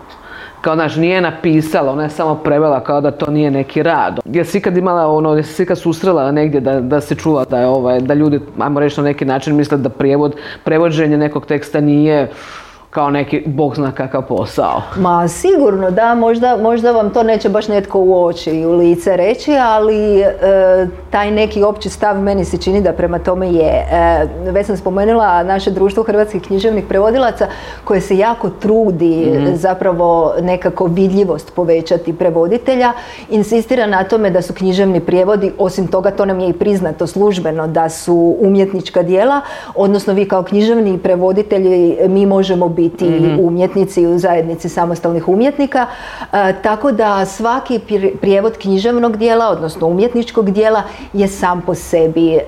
kao 0.62 0.76
znaš, 0.76 0.96
nije 0.96 1.22
napisala, 1.22 1.92
ona 1.92 2.04
je 2.04 2.10
samo 2.10 2.36
prevela 2.36 2.84
kao 2.84 3.02
da 3.02 3.12
to 3.12 3.32
nije 3.32 3.52
neki 3.52 3.84
rad. 3.84 4.20
Jesi 4.26 4.58
ikad 4.58 4.78
imala 4.78 5.08
ono, 5.08 5.34
jesi 5.34 5.54
se 5.54 5.64
ikad 5.64 5.78
susrela 5.78 6.32
negdje 6.32 6.60
da, 6.60 6.82
da 6.82 7.02
se 7.02 7.16
čula 7.16 7.46
da 7.46 7.60
je 7.60 7.68
ovaj, 7.68 8.00
da 8.00 8.14
ljudi, 8.14 8.40
ajmo 8.60 8.80
reći 8.80 9.00
na 9.00 9.04
neki 9.04 9.26
način 9.26 9.56
misle 9.56 9.78
da 9.78 9.90
prijevod, 9.90 10.36
prevođenje 10.64 11.18
nekog 11.18 11.46
teksta 11.46 11.82
nije 11.82 12.32
kao 12.92 13.10
neki 13.10 13.44
bog 13.46 13.76
zna 13.76 13.92
kakav 13.92 14.28
posao. 14.28 14.82
Ma 14.98 15.28
sigurno 15.28 15.92
da, 15.92 16.16
možda, 16.16 16.58
možda 16.58 16.92
vam 16.92 17.10
to 17.10 17.24
neće 17.24 17.50
baš 17.50 17.68
netko 17.68 18.00
u 18.00 18.26
oči 18.26 18.50
i 18.50 18.66
u 18.66 18.72
lice 18.72 19.18
reći, 19.18 19.52
ali 19.62 20.20
e, 20.20 20.28
taj 21.10 21.32
neki 21.32 21.64
opći 21.64 21.90
stav 21.90 22.22
meni 22.22 22.46
se 22.46 22.58
čini 22.58 22.82
da 22.82 22.94
prema 22.94 23.20
tome 23.20 23.52
je. 23.52 23.88
E, 23.92 24.28
već 24.52 24.68
sam 24.68 24.78
spomenula 24.78 25.44
naše 25.44 25.72
društvo 25.72 26.04
hrvatskih 26.04 26.42
književnih 26.42 26.84
prevodilaca 26.90 27.48
koje 27.84 28.02
se 28.02 28.18
jako 28.18 28.50
trudi 28.50 29.32
mhm. 29.34 29.56
zapravo 29.56 30.34
nekako 30.42 30.86
vidljivost 30.86 31.56
povećati 31.56 32.14
prevoditelja. 32.14 32.94
Insistira 33.30 33.88
na 33.88 34.04
tome 34.04 34.30
da 34.30 34.42
su 34.42 34.54
književni 34.54 35.00
prijevodi, 35.00 35.52
osim 35.58 35.88
toga 35.88 36.12
to 36.12 36.26
nam 36.26 36.40
je 36.40 36.50
i 36.50 36.54
priznato 36.54 37.08
službeno 37.08 37.68
da 37.68 37.90
su 37.90 38.36
umjetnička 38.40 39.04
dijela, 39.04 39.42
odnosno 39.76 40.14
vi 40.14 40.28
kao 40.28 40.44
književni 40.44 40.98
prevoditelji 40.98 41.98
mi 42.08 42.26
možemo 42.26 42.70
biti 42.70 42.81
biti 42.82 43.10
mm 43.10 43.32
umjetnici 43.42 44.08
u 44.08 44.18
zajednici 44.18 44.70
samostalnih 44.70 45.28
umjetnika. 45.28 45.86
E, 46.34 46.54
tako 46.64 46.92
da 46.92 47.26
svaki 47.26 47.80
prijevod 48.22 48.58
književnog 48.58 49.18
dijela, 49.18 49.50
odnosno 49.50 49.88
umjetničkog 49.88 50.52
dijela 50.52 50.84
je 51.14 51.28
sam 51.28 51.62
po 51.62 51.76
sebi 51.76 52.34
e, 52.36 52.42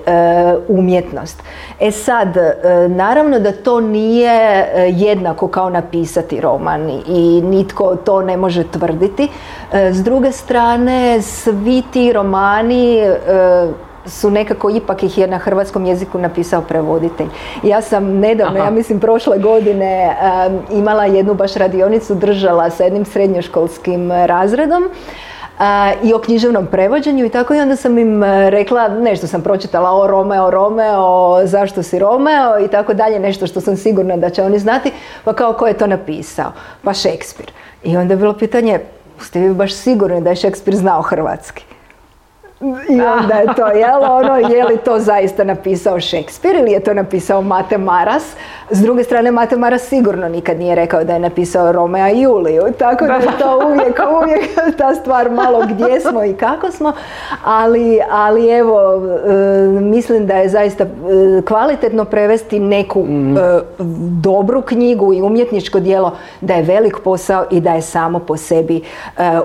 umjetnost. 0.68 1.42
E 1.80 1.90
sad, 1.90 2.36
e, 2.36 2.52
naravno 2.88 3.38
da 3.40 3.52
to 3.52 3.80
nije 3.80 4.66
jednako 4.90 5.48
kao 5.48 5.70
napisati 5.70 6.40
roman 6.40 6.90
i 7.08 7.40
nitko 7.44 7.96
to 7.96 8.22
ne 8.22 8.36
može 8.36 8.64
tvrditi. 8.64 9.28
S 9.72 10.02
druge 10.02 10.32
strane, 10.32 11.22
svi 11.22 11.82
ti 11.92 12.12
romani 12.12 13.00
su 14.06 14.30
nekako 14.30 14.70
ipak 14.70 15.02
ih 15.02 15.18
je 15.18 15.26
na 15.26 15.38
hrvatskom 15.38 15.86
jeziku 15.86 16.18
napisao 16.18 16.62
prevoditelj. 16.62 17.26
Ja 17.62 17.80
sam 17.80 18.18
nedavno, 18.18 18.58
ja 18.58 18.70
mislim 18.70 19.00
prošle 19.00 19.38
godine, 19.38 20.16
imala 20.70 21.04
jednu 21.04 21.34
baš 21.34 21.54
radionicu, 21.54 22.14
držala 22.14 22.70
sa 22.70 22.84
jednim 22.84 23.04
srednjoškolskim 23.04 24.12
razredom 24.12 24.90
i 26.02 26.14
o 26.14 26.18
književnom 26.18 26.66
prevođenju 26.66 27.24
i 27.24 27.28
tako 27.28 27.54
i 27.54 27.60
onda 27.60 27.76
sam 27.76 27.98
im 27.98 28.22
e, 28.22 28.50
rekla, 28.50 28.88
nešto 28.88 29.26
sam 29.26 29.42
pročitala 29.42 30.00
o 30.00 30.06
Romeo, 30.06 30.50
Romeo, 30.50 31.40
zašto 31.46 31.82
si 31.82 31.98
Romeo 31.98 32.58
i 32.64 32.68
tako 32.68 32.94
dalje, 32.94 33.18
nešto 33.18 33.46
što 33.46 33.60
sam 33.60 33.76
sigurna 33.76 34.16
da 34.16 34.30
će 34.30 34.42
oni 34.42 34.58
znati, 34.58 34.92
pa 35.24 35.32
kao 35.32 35.52
ko 35.52 35.66
je 35.66 35.78
to 35.78 35.86
napisao? 35.86 36.52
Pa 36.82 36.94
Šekspir. 36.94 37.46
I 37.82 37.96
onda 37.96 38.14
je 38.14 38.18
bilo 38.18 38.32
pitanje, 38.32 38.80
ste 39.20 39.40
vi 39.40 39.54
baš 39.54 39.74
sigurni 39.74 40.20
da 40.20 40.30
je 40.30 40.36
Šekspir 40.36 40.74
znao 40.74 41.02
hrvatski? 41.02 41.64
I 42.88 43.00
onda 43.00 43.34
je 43.34 43.46
to, 43.56 43.66
jel, 43.66 44.02
ono, 44.02 44.36
je 44.36 44.64
li 44.64 44.78
to 44.78 44.98
zaista 44.98 45.44
napisao 45.44 46.00
Šekspir 46.00 46.54
ili 46.54 46.72
je 46.72 46.80
to 46.80 46.94
napisao 46.94 47.42
Mate 47.42 47.78
Maras? 47.78 48.24
S 48.70 48.82
druge 48.82 49.04
strane, 49.04 49.30
Mate 49.30 49.56
Maras 49.56 49.82
sigurno 49.82 50.28
nikad 50.28 50.58
nije 50.58 50.74
rekao 50.74 51.04
da 51.04 51.12
je 51.12 51.18
napisao 51.18 51.72
Romea 51.72 52.10
i 52.10 52.20
Juliju, 52.20 52.62
tako 52.78 53.06
da 53.06 53.14
je 53.14 53.38
to 53.38 53.60
uvijek, 53.66 54.00
uvijek 54.22 54.76
ta 54.78 54.94
stvar 54.94 55.30
malo 55.30 55.62
gdje 55.68 56.00
smo 56.00 56.24
i 56.24 56.32
kako 56.32 56.70
smo, 56.70 56.92
ali, 57.44 58.00
ali 58.10 58.48
evo, 58.48 59.02
e, 59.26 59.32
mislim 59.68 60.26
da 60.26 60.34
je 60.34 60.48
zaista 60.48 60.84
e, 60.84 60.88
kvalitetno 61.48 62.04
prevesti 62.04 62.60
neku 62.60 63.00
e, 63.00 63.60
dobru 64.22 64.62
knjigu 64.62 65.14
i 65.14 65.22
umjetničko 65.22 65.80
djelo, 65.80 66.16
da 66.40 66.54
je 66.54 66.62
velik 66.62 66.96
posao 67.04 67.44
i 67.50 67.60
da 67.60 67.72
je 67.72 67.82
samo 67.82 68.18
po 68.18 68.36
sebi 68.36 68.82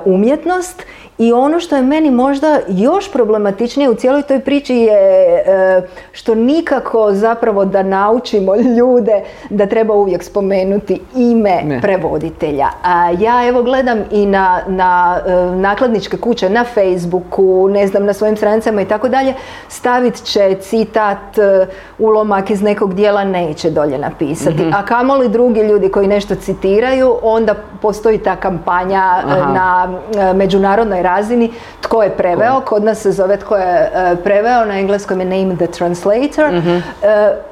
umjetnost 0.05 0.84
i 1.19 1.34
ono 1.34 1.60
što 1.60 1.75
je 1.75 1.82
meni 1.82 2.12
možda 2.12 2.60
još 2.67 3.12
problematičnije 3.12 3.89
u 3.89 3.95
cijeloj 3.95 4.21
toj 4.21 4.39
priči 4.39 4.75
je 4.75 5.43
e, 5.45 5.82
što 6.12 6.36
nikako 6.36 7.13
zapravo 7.13 7.65
da 7.65 7.84
naučimo 7.84 8.55
ljude 8.55 9.21
da 9.49 9.65
treba 9.65 9.93
uvijek 9.93 10.23
spomenuti 10.23 11.01
ime 11.15 11.79
prevoditelja. 11.82 12.67
A 12.84 13.10
ja 13.19 13.47
evo 13.47 13.63
gledam 13.63 13.99
i 14.12 14.25
na, 14.25 14.62
na 14.67 15.19
e, 15.27 15.32
nakladničke 15.55 16.17
kuće 16.17 16.49
na 16.49 16.63
Facebooku, 16.63 17.69
ne 17.69 17.88
znam, 17.88 18.05
na 18.05 18.13
svojim 18.13 18.38
stranicama 18.38 18.82
i 18.82 18.86
tako 18.86 19.10
dalje, 19.10 19.34
stavit 19.67 20.23
će 20.23 20.55
citat, 20.62 21.38
e, 21.38 21.65
ulomak 21.97 22.49
iz 22.49 22.62
nekog 22.62 22.93
dijela 22.93 23.23
neće 23.23 23.69
dolje 23.69 23.97
napisati. 23.97 24.65
mm 24.65 24.73
A 24.73 24.86
kamoli 24.86 25.29
drugi 25.29 25.62
ljudi 25.62 25.91
koji 25.91 26.08
nešto 26.08 26.36
citiraju, 26.36 27.15
onda 27.21 27.55
postoji 27.82 28.17
ta 28.17 28.36
kampanja 28.36 29.23
na 29.53 29.89
međunarodnoj 30.36 31.03
razini 31.10 31.52
tko 31.82 32.04
je 32.04 32.10
preveo, 32.10 32.62
kod 32.62 32.84
nas 32.84 33.02
se 33.02 33.12
zove 33.12 33.38
tko 33.38 33.56
je 33.56 33.91
e, 33.93 34.15
preveo, 34.24 34.65
na 34.65 34.80
engleskom 34.80 35.19
je 35.19 35.26
name 35.26 35.56
the 35.56 35.67
translator, 35.67 36.52
mhm. 36.54 36.69
e, 36.69 36.82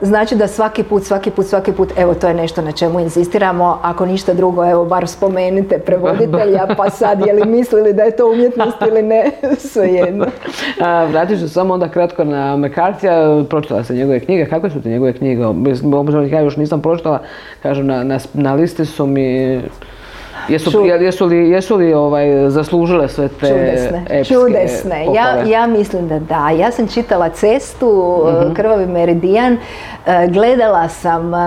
znači 0.02 0.36
da 0.36 0.48
svaki 0.48 0.84
put, 0.84 1.04
svaki 1.04 1.32
put, 1.32 1.46
svaki 1.46 1.72
put, 1.72 1.93
evo 1.98 2.13
to 2.13 2.28
je 2.28 2.34
nešto 2.34 2.62
na 2.62 2.72
čemu 2.72 3.00
insistiramo, 3.00 3.80
ako 3.82 4.06
ništa 4.06 4.34
drugo, 4.34 4.70
evo 4.70 4.86
bar 4.86 5.08
spomenite 5.08 5.80
prevoditelja, 5.80 6.67
pa 6.78 6.89
sad 6.89 7.26
je 7.26 7.34
li 7.34 7.46
mislili 7.46 7.93
da 7.93 8.04
je 8.04 8.15
to 8.15 8.32
umjetnost 8.32 8.78
ili 8.88 9.02
ne, 9.02 9.32
svejedno. 9.72 10.26
Vratit 11.12 11.39
ću 11.39 11.50
samo 11.50 11.74
onda 11.74 11.89
kratko 11.89 12.24
na 12.24 12.58
McCarthy, 12.58 13.43
pročitala 13.46 13.84
sam 13.84 13.96
njegove 13.96 14.20
knjige, 14.20 14.46
kakve 14.46 14.70
su 14.70 14.82
te 14.82 14.89
njegove 14.89 15.13
knjige? 15.13 15.46
Obzirom 15.93 16.28
ja 16.28 16.41
još 16.41 16.58
nisam 16.58 16.82
pročitala, 16.82 17.22
kažem, 17.63 17.88
na, 17.88 18.04
na, 18.04 18.20
na 18.34 18.54
listi 18.54 18.86
su 18.86 19.06
mi 19.06 19.62
Jesu, 20.50 20.86
jesu 20.86 21.26
li, 21.26 21.50
jesu 21.50 21.76
li 21.76 21.93
ovaj, 21.93 22.50
zaslužile 22.50 23.10
sve 23.10 23.28
te 23.28 23.47
Čudesne, 23.47 24.23
čudesne. 24.23 25.06
Ja, 25.15 25.43
ja 25.45 25.67
mislim 25.67 26.08
da 26.08 26.19
da. 26.19 26.50
Ja 26.50 26.71
sam 26.71 26.88
čitala 26.88 27.30
Cestu, 27.30 28.23
mm 28.28 28.54
Krvavi 28.54 28.86
meridijan, 28.86 29.58
e, 30.06 30.28
gledala 30.28 30.89
sam 30.89 31.34
e, 31.34 31.38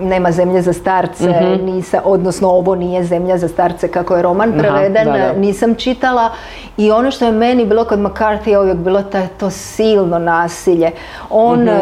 Nema 0.00 0.32
zemlje 0.32 0.62
za 0.62 0.72
starce, 0.72 1.28
mm 1.28 1.64
nisa, 1.64 2.00
odnosno 2.04 2.48
ovo 2.48 2.74
nije 2.74 3.04
zemlja 3.04 3.38
za 3.38 3.48
starce 3.48 3.88
kako 3.88 4.16
je 4.16 4.22
roman 4.22 4.52
preveden, 4.58 5.08
nisam 5.36 5.74
čitala 5.74 6.30
i 6.76 6.90
ono 6.90 7.10
što 7.10 7.24
je 7.24 7.32
meni 7.32 7.66
bilo 7.66 7.84
kod 7.84 7.98
McCarthy 7.98 8.58
uvijek 8.60 8.76
bilo 8.76 9.02
taj, 9.02 9.26
to 9.40 9.50
silno 9.50 10.18
nasilje. 10.18 10.90
On 11.30 11.64
mm 11.64 11.72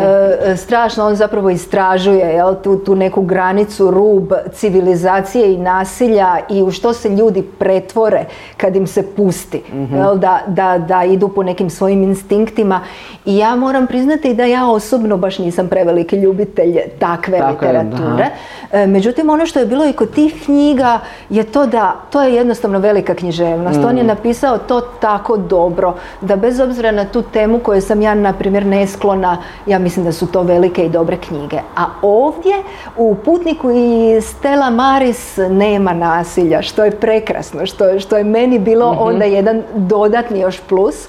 strašno, 0.56 1.06
on 1.06 1.14
zapravo 1.14 1.50
istražuje 1.50 2.26
jel, 2.26 2.54
tu, 2.62 2.76
tu 2.76 2.94
neku 2.94 3.22
granicu, 3.22 3.90
rub 3.90 4.32
civilizacije 4.52 5.54
i 5.54 5.58
nasilja 5.58 6.38
i 6.50 6.62
u 6.62 6.70
što 6.70 6.92
se 6.92 7.08
ljudi 7.08 7.42
pretvore 7.58 8.24
kad 8.56 8.76
im 8.76 8.86
se 8.86 9.06
pusti, 9.16 9.62
mhm. 9.72 9.96
da, 10.16 10.40
da, 10.46 10.78
da 10.78 11.04
idu 11.04 11.28
po 11.28 11.42
nekim 11.42 11.70
svojim 11.70 12.02
instinktima. 12.02 12.80
I 13.24 13.36
ja 13.36 13.56
moram 13.56 13.86
priznati 13.86 14.34
da 14.34 14.44
ja 14.44 14.66
osobno 14.66 15.16
baš 15.16 15.38
nisam 15.38 15.68
preveliki 15.68 16.16
ljubitelj 16.16 16.78
takve 16.98 17.40
literature. 17.50 18.30
E, 18.72 18.86
međutim, 18.86 19.30
ono 19.30 19.46
što 19.46 19.58
je 19.58 19.66
bilo 19.66 19.86
i 19.86 19.92
kod 19.92 20.14
tih 20.14 20.42
knjiga 20.44 21.00
je 21.30 21.44
to 21.44 21.66
da 21.66 21.94
to 22.10 22.22
je 22.22 22.34
jednostavno 22.34 22.78
velika 22.78 23.14
književnost. 23.14 23.80
On 23.84 23.96
je 23.96 24.02
mm. 24.02 24.06
napisao 24.06 24.58
to 24.58 24.80
tako 24.80 25.36
dobro 25.36 25.94
da 26.20 26.36
bez 26.36 26.60
obzira 26.60 26.90
na 26.90 27.04
tu 27.04 27.22
temu 27.22 27.58
koju 27.58 27.80
sam 27.80 28.02
ja, 28.02 28.14
na 28.14 28.32
primjer, 28.32 28.66
nesklona, 28.66 29.36
ja 29.66 29.78
mislim 29.78 30.04
da 30.04 30.12
su 30.12 30.26
to 30.26 30.42
velike 30.42 30.84
i 30.84 30.88
dobre 30.88 31.16
knjige. 31.16 31.60
A 31.76 31.84
ovdje 32.02 32.54
u 32.96 33.14
Putniku 33.24 33.70
i 33.70 34.20
Stella 34.20 34.70
Maris 34.70 35.36
nema 35.50 35.94
nasilja 36.40 36.62
što 36.62 36.84
je 36.84 36.90
prekrasno, 36.90 37.66
što, 37.66 38.00
što 38.00 38.16
je 38.16 38.24
meni 38.24 38.58
bilo 38.58 38.92
mhm. 38.92 39.02
onda 39.02 39.24
jedan 39.24 39.62
dodatni 39.74 40.40
još 40.40 40.60
plus. 40.68 41.08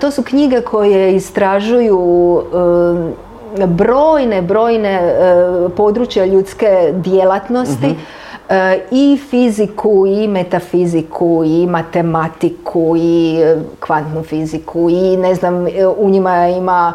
to 0.00 0.10
su 0.10 0.22
knjige 0.22 0.60
koje 0.60 1.16
istražuju 1.16 2.42
brojne, 3.66 4.42
brojne 4.42 4.90
e, 4.90 5.68
područja 5.76 6.26
ljudske 6.26 6.92
djelatnosti. 6.92 7.86
Mhm. 7.86 7.98
E, 8.48 8.80
i 8.90 9.18
fiziku 9.30 10.06
i 10.06 10.28
metafiziku 10.28 11.42
i 11.46 11.66
matematiku 11.66 12.96
i 12.96 13.40
e, 13.42 13.56
kvantnu 13.80 14.22
fiziku 14.22 14.90
i 14.90 15.16
ne 15.16 15.34
znam 15.34 15.66
e, 15.66 15.86
u 15.98 16.10
njima 16.10 16.48
ima 16.48 16.92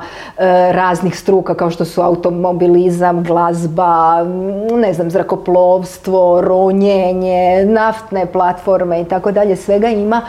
raznih 0.72 1.20
struka 1.20 1.56
kao 1.56 1.70
što 1.70 1.86
su 1.86 2.02
automobilizam, 2.02 3.24
glazba, 3.24 4.24
ne 4.72 4.94
znam 4.94 5.10
zrakoplovstvo, 5.12 6.42
ronjenje, 6.42 7.66
naftne 7.66 8.26
platforme 8.26 9.02
i 9.02 9.06
tako 9.06 9.32
dalje, 9.32 9.56
svega 9.56 9.88
ima. 9.88 10.22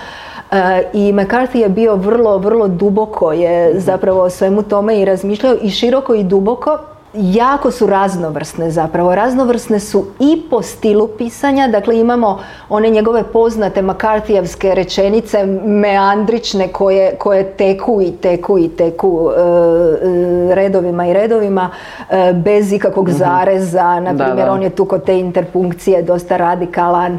I 0.93 1.13
McCarthy 1.13 1.57
je 1.57 1.69
bio 1.69 1.97
vrlo, 1.97 2.39
vrlo 2.39 2.69
duboko 2.69 3.33
je 3.33 3.81
zapravo 3.81 4.23
o 4.23 4.31
svemu 4.31 4.63
tome 4.63 5.01
i 5.01 5.05
razmišljao 5.05 5.55
i 5.63 5.71
široko 5.71 6.15
i 6.15 6.25
duboko 6.25 6.79
jako 7.15 7.71
su 7.71 7.87
raznovrsne 7.87 8.71
zapravo. 8.71 9.15
Raznovrsne 9.15 9.81
su 9.81 10.07
i 10.21 10.43
po 10.51 10.63
stilu 10.63 11.09
pisanja, 11.19 11.69
dakle 11.69 12.01
imamo 12.01 12.41
one 12.69 12.91
njegove 12.91 13.23
poznate 13.23 13.83
makartijevske 13.83 14.75
rečenice 14.75 15.45
meandrične 15.65 16.69
koje, 16.69 17.15
koje 17.19 17.45
teku 17.53 18.03
i 18.03 18.13
teku 18.13 18.59
i 18.59 18.69
teku 18.69 19.31
e, 19.31 19.41
e, 19.41 20.55
redovima 20.55 21.07
i 21.07 21.13
redovima 21.13 21.71
e, 22.11 22.33
bez 22.33 22.73
ikakvog 22.73 23.09
mhm. 23.09 23.17
zareza, 23.17 24.01
na 24.01 24.15
primjer 24.25 24.49
on 24.49 24.63
je 24.63 24.71
tu 24.71 24.85
kod 24.85 25.05
te 25.05 25.19
interpunkcije 25.19 26.03
dosta 26.03 26.37
radikalan. 26.37 27.19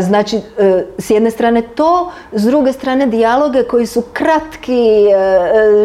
Znači, 0.00 0.40
s 0.98 1.10
jedne 1.10 1.30
strane 1.30 1.62
to, 1.62 2.10
s 2.32 2.44
druge 2.44 2.72
strane 2.72 3.06
dijaloge 3.06 3.62
koji 3.62 3.86
su 3.86 4.02
kratki, 4.12 5.06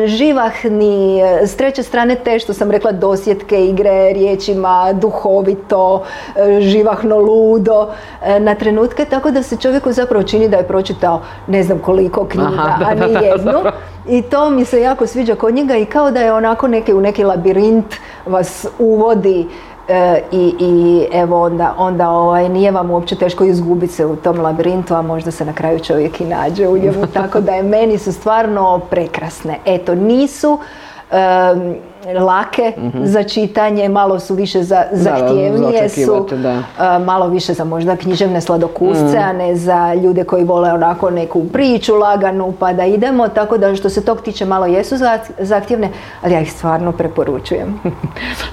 živahni, 0.05 1.21
s 1.41 1.55
treće 1.55 1.83
strane 1.83 2.15
te 2.15 2.39
što 2.39 2.53
sam 2.53 2.71
rekla 2.71 2.91
dosjet 3.35 3.69
igre 3.69 4.13
riječima, 4.13 4.93
duhovito, 4.93 6.03
e, 6.35 6.61
živahno 6.61 7.17
ludo 7.17 7.87
e, 8.23 8.39
na 8.39 8.55
trenutke, 8.55 9.05
tako 9.05 9.31
da 9.31 9.43
se 9.43 9.57
čovjeku 9.57 9.91
zapravo 9.91 10.23
čini 10.23 10.49
da 10.49 10.57
je 10.57 10.67
pročitao 10.67 11.21
ne 11.47 11.63
znam 11.63 11.79
koliko 11.79 12.25
knjiga, 12.25 12.77
a 12.85 12.93
ni 12.93 13.13
jednu. 13.25 13.59
I 14.07 14.21
to 14.21 14.49
mi 14.49 14.65
se 14.65 14.81
jako 14.81 15.07
sviđa 15.07 15.35
kod 15.35 15.53
njega 15.53 15.75
i 15.75 15.85
kao 15.85 16.11
da 16.11 16.21
je 16.21 16.33
onako 16.33 16.67
neki, 16.67 16.93
u 16.93 17.01
neki 17.01 17.23
labirint 17.23 17.95
vas 18.25 18.67
uvodi 18.79 19.47
e, 19.87 20.21
i, 20.31 20.53
i 20.59 21.05
evo 21.13 21.41
onda, 21.41 21.73
onda 21.77 22.09
ovaj, 22.09 22.49
nije 22.49 22.71
vam 22.71 22.91
uopće 22.91 23.15
teško 23.15 23.43
izgubiti 23.43 23.93
se 23.93 24.05
u 24.05 24.15
tom 24.15 24.39
labirintu, 24.39 24.95
a 24.95 25.01
možda 25.01 25.31
se 25.31 25.45
na 25.45 25.53
kraju 25.53 25.79
čovjek 25.79 26.21
i 26.21 26.25
nađe 26.25 26.67
u 26.67 26.77
njemu, 26.77 27.07
tako 27.13 27.39
da 27.39 27.51
je 27.51 27.63
meni 27.63 27.97
su 27.97 28.13
stvarno 28.13 28.79
prekrasne. 28.89 29.59
Eto, 29.65 29.95
nisu 29.95 30.59
lake 32.13 32.73
mhm. 32.77 33.05
za 33.05 33.23
čitanje, 33.23 33.89
malo 33.89 34.19
su 34.19 34.35
više 34.35 34.63
za, 34.63 34.83
zahtjevnije 34.91 35.89
su, 35.89 36.27
malo 37.05 37.27
više 37.27 37.53
za 37.53 37.63
možda 37.63 37.95
književne 37.95 38.41
sladokusce, 38.41 39.17
a 39.17 39.33
ne 39.33 39.55
za 39.55 39.93
ljude 39.93 40.23
koji 40.23 40.43
vole 40.43 40.73
onako 40.73 41.09
neku 41.09 41.43
priču 41.53 41.95
laganu 41.95 42.53
pa 42.59 42.73
da 42.73 42.85
idemo, 42.85 43.27
tako 43.27 43.57
da 43.57 43.75
što 43.75 43.89
se 43.89 44.05
tog 44.05 44.21
tiče 44.21 44.45
malo 44.45 44.65
jesu 44.65 44.95
zahtjevne, 45.39 45.89
ali 46.21 46.33
ja 46.33 46.41
ih 46.41 46.51
stvarno 46.51 46.91
preporučujem. 46.91 47.79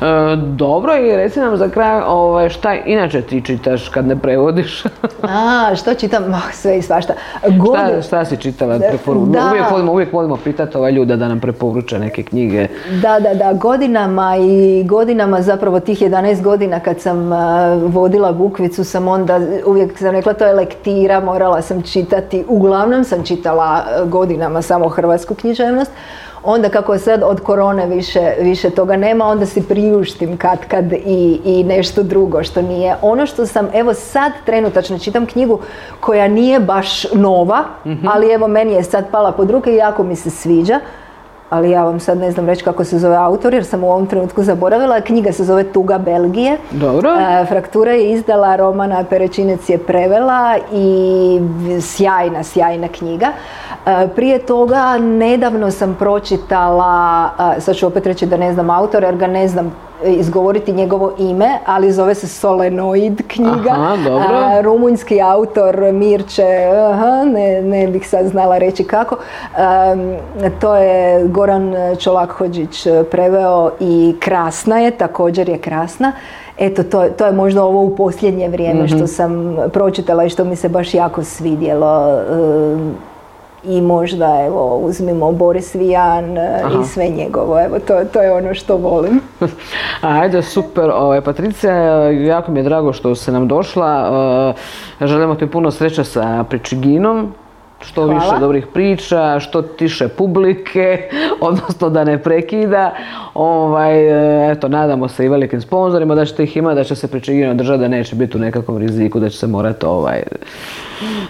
E, 0.03 0.37
dobro 0.37 0.97
i 0.97 1.17
reci 1.17 1.41
nam 1.41 1.57
za 1.57 1.69
kraj 1.69 2.03
ovaj, 2.07 2.49
šta 2.49 2.75
inače 2.75 3.23
ti 3.23 3.43
čitaš 3.45 3.89
kad 3.89 4.07
ne 4.07 4.17
prevodiš? 4.17 4.85
a, 5.23 5.75
što 5.77 5.95
čitam? 5.95 6.43
sve 6.53 6.79
i 6.79 6.83
svašta. 6.83 7.13
Šta, 7.41 8.03
šta 8.03 8.25
si 8.25 8.37
čitala? 8.37 8.79
Uvijek 9.07 9.71
volimo, 9.71 9.93
uvijek 9.93 10.13
volimo 10.13 10.37
pitati 10.37 10.77
ovaj 10.77 10.93
ljude 10.93 11.17
da 11.17 11.29
nam 11.29 11.41
preporuče 11.41 11.99
neke 11.99 12.23
knjige. 12.23 12.67
Da, 13.03 13.21
da, 13.21 13.35
da, 13.35 13.42
godinama 13.55 14.37
i 14.37 14.85
godinama 14.85 15.43
zapravo 15.43 15.81
tih 15.81 16.03
11 16.03 16.43
godina 16.43 16.81
kad 16.81 17.01
sam 17.01 17.31
vodila 17.87 18.33
Bukvicu 18.33 18.85
sam 18.85 19.09
onda 19.09 19.41
uvijek 19.67 19.99
sam 19.99 20.11
rekla 20.11 20.33
to 20.33 20.47
je 20.47 20.53
lektira, 20.53 21.21
morala 21.21 21.63
sam 21.63 21.83
čitati, 21.83 22.45
uglavnom 22.49 23.05
sam 23.05 23.25
čitala 23.25 23.85
godinama 24.07 24.63
samo 24.63 24.89
hrvatsku 24.89 25.35
književnost, 25.35 25.91
onda 26.45 26.69
kako 26.69 26.93
je 26.93 26.99
sad 26.99 27.23
od 27.23 27.41
korone 27.41 27.87
više, 27.87 28.33
više 28.41 28.71
toga 28.71 28.97
nema, 28.97 29.25
onda 29.25 29.47
si 29.47 29.63
priuštim 29.63 30.37
kad 30.37 30.59
kad 30.69 30.93
i, 30.93 31.41
i 31.45 31.65
nešto 31.65 32.03
drugo 32.03 32.43
što 32.43 32.63
nije. 32.63 32.97
Ono 33.03 33.27
što 33.27 33.47
sam, 33.47 33.69
evo 33.75 33.95
sad 33.95 34.33
trenutačno 34.47 34.99
čitam 34.99 35.27
knjigu 35.27 35.59
koja 36.01 36.29
nije 36.29 36.61
baš 36.61 37.13
nova, 37.13 37.65
mhm. 37.87 38.09
ali 38.09 38.33
evo 38.33 38.49
meni 38.49 38.73
je 38.73 38.83
sad 38.83 39.11
pala 39.11 39.33
pod 39.33 39.51
ruke 39.51 39.73
i 39.73 39.77
jako 39.77 40.03
mi 40.03 40.17
se 40.17 40.31
sviđa 40.31 40.81
ali 41.53 41.71
ja 41.71 41.85
vam 41.85 42.01
sad 42.01 42.19
ne 42.19 42.31
znam 42.31 42.47
reći 42.47 42.65
kako 42.65 42.85
se 42.85 42.99
zove 42.99 43.17
autor 43.17 43.55
jer 43.55 43.65
sam 43.65 43.85
u 43.85 43.91
ovom 43.91 44.07
trenutku 44.07 44.43
zaboravila. 44.43 45.01
Knjiga 45.01 45.33
se 45.33 45.45
zove 45.45 45.65
Tuga 45.65 45.99
Belgije. 45.99 46.57
Dobro. 46.71 47.11
E, 47.11 47.47
Fraktura 47.47 47.93
je 47.93 48.13
izdala, 48.13 48.57
Romana 48.57 49.05
Perečinec 49.05 49.69
je 49.69 49.79
prevela 49.79 50.57
i 50.73 51.41
sjajna, 51.81 52.43
sjajna 52.43 52.89
knjiga. 52.89 53.27
E, 53.87 54.09
prije 54.15 54.39
toga 54.39 54.99
nedavno 54.99 55.71
sam 55.71 55.97
pročitala, 55.99 57.31
sad 57.59 57.77
ću 57.77 57.87
opet 57.87 58.07
reći 58.07 58.27
da 58.27 58.37
ne 58.37 58.53
znam 58.53 58.71
autora 58.71 59.07
jer 59.07 59.17
ga 59.17 59.27
ne 59.27 59.49
znam 59.49 59.73
izgovoriti 60.05 60.73
njegovo 60.73 61.13
ime, 61.19 61.59
ali 61.67 61.93
zove 61.93 62.15
se 62.15 62.29
Solenoid 62.29 63.23
knjiga. 63.29 63.71
Aha, 63.71 63.97
dobro. 64.05 64.63
rumunjski 64.63 65.21
autor 65.21 65.93
Mirče, 65.93 66.47
aha, 66.91 67.25
ne, 67.25 67.63
ne 67.63 67.87
bih 67.87 68.09
sad 68.09 68.27
znala 68.27 68.59
reći 68.59 68.85
kako. 68.85 69.17
to 70.61 70.77
je 70.77 71.25
Goran 71.29 71.75
Čolakhođić 71.99 72.87
preveo 73.11 73.71
i 73.81 74.17
krasna 74.21 74.79
je, 74.79 74.91
također 74.91 75.49
je 75.49 75.59
krasna. 75.59 76.13
Eto, 76.59 76.83
to, 76.83 77.09
to 77.09 77.27
je 77.27 77.33
možda 77.33 77.65
ovo 77.65 77.83
u 77.83 77.97
posljednje 77.97 78.49
vrijeme 78.49 78.89
što 78.89 78.97
mhm. 78.97 79.07
sam 79.07 79.57
pročitala 79.73 80.25
i 80.25 80.29
što 80.29 80.45
mi 80.45 80.57
se 80.57 80.69
baš 80.69 80.95
jako 80.95 81.25
svidjelo 81.25 82.19
i 83.65 83.81
možda 83.81 84.45
evo 84.47 84.77
uzmimo 84.77 85.33
Boris 85.33 85.75
Vijan 85.75 86.39
e, 86.39 86.63
i 86.83 86.85
sve 86.85 87.09
njegovo, 87.09 87.65
evo 87.65 87.79
to, 87.79 88.05
to 88.13 88.23
je 88.23 88.33
ono 88.33 88.55
što 88.55 88.77
volim. 88.77 89.21
Ajde, 90.01 90.43
super, 90.43 90.91
ovaj, 90.95 91.21
Patricija, 91.21 91.75
jako 92.11 92.53
mi 92.53 92.61
je 92.61 92.63
drago 92.63 92.93
što 92.93 93.15
se 93.15 93.33
nam 93.33 93.49
došla, 93.49 94.55
e, 95.01 95.07
želimo 95.07 95.35
ti 95.35 95.47
puno 95.47 95.71
sreće 95.71 96.05
sa 96.05 96.45
Pričiginom, 96.49 97.35
što 97.81 98.07
više 98.07 98.39
dobrih 98.41 98.67
priča, 98.67 99.41
što 99.41 99.63
tiše 99.63 100.09
publike, 100.09 101.09
odnosno 101.41 101.91
da 101.91 102.05
ne 102.05 102.23
prekida. 102.23 102.95
Ovaj, 103.35 104.09
e, 104.49 104.53
eto, 104.53 104.69
nadamo 104.69 105.09
se 105.09 105.25
i 105.25 105.29
velikim 105.29 105.61
sponzorima 105.61 106.15
da 106.15 106.25
ćete 106.25 106.43
ih 106.43 106.57
imati, 106.57 106.75
da 106.75 106.85
će 106.85 106.95
se 106.95 107.09
Pričigino 107.09 107.55
držati, 107.55 107.81
da 107.81 107.89
neće 107.89 108.17
biti 108.17 108.37
u 108.37 108.41
nekakvom 108.41 108.79
riziku, 108.79 109.21
da 109.21 109.29
će 109.29 109.39
se 109.39 109.47
morati 109.47 109.87
ovaj, 109.87 110.23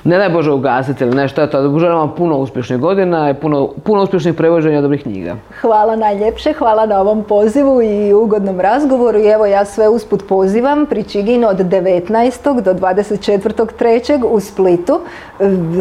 ne 0.05 0.19
daj 0.19 0.29
Bože 0.29 0.51
ugasiti 0.51 1.05
ili 1.05 1.17
nešto, 1.17 1.43
eto, 1.43 1.79
želim 1.79 1.99
vam 1.99 2.15
puno 2.17 2.37
uspješnih 2.37 2.79
godina 2.79 3.31
i 3.31 3.35
puno, 3.35 3.69
puno 3.85 4.03
uspješnih 4.03 4.35
prevođenja 4.35 4.81
dobrih 4.81 5.03
knjiga. 5.03 5.37
Hvala 5.61 5.97
najljepše, 5.97 6.53
hvala 6.53 6.87
na 6.87 7.01
ovom 7.01 7.25
pozivu 7.25 7.83
i 7.83 8.13
ugodnom 8.13 8.61
razgovoru 8.61 9.19
i 9.19 9.27
evo 9.27 9.47
ja 9.47 9.65
sve 9.65 9.89
usput 9.89 10.23
pozivam 10.29 10.87
Pričigin 10.87 11.45
od 11.45 11.57
19. 11.57 12.63
do 12.63 12.75
24.3. 12.75 14.25
u 14.25 14.41
Splitu. 14.41 15.01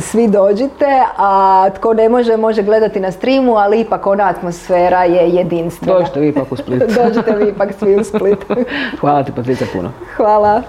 Svi 0.01 0.27
dođite, 0.27 0.85
a 1.17 1.69
tko 1.75 1.93
ne 1.93 2.09
može, 2.09 2.37
može 2.37 2.63
gledati 2.63 2.99
na 2.99 3.11
streamu, 3.11 3.55
ali 3.55 3.81
ipak 3.81 4.07
ona 4.07 4.29
atmosfera 4.29 5.03
je 5.03 5.29
jedinstvena. 5.29 5.93
Dođite 6.11 6.19
vi 6.19 6.27
ipak 6.27 6.51
u 6.51 6.55
Split. 6.55 6.83
Dođite 7.03 7.35
vi 7.35 7.49
ipak 7.49 7.69
svi 7.79 7.95
u 7.95 8.03
Split. 8.03 8.45
hvala 8.99 9.23
ti 9.23 9.31
Patricia 9.35 9.67
puno. 9.73 9.91
Hvala. 10.15 10.61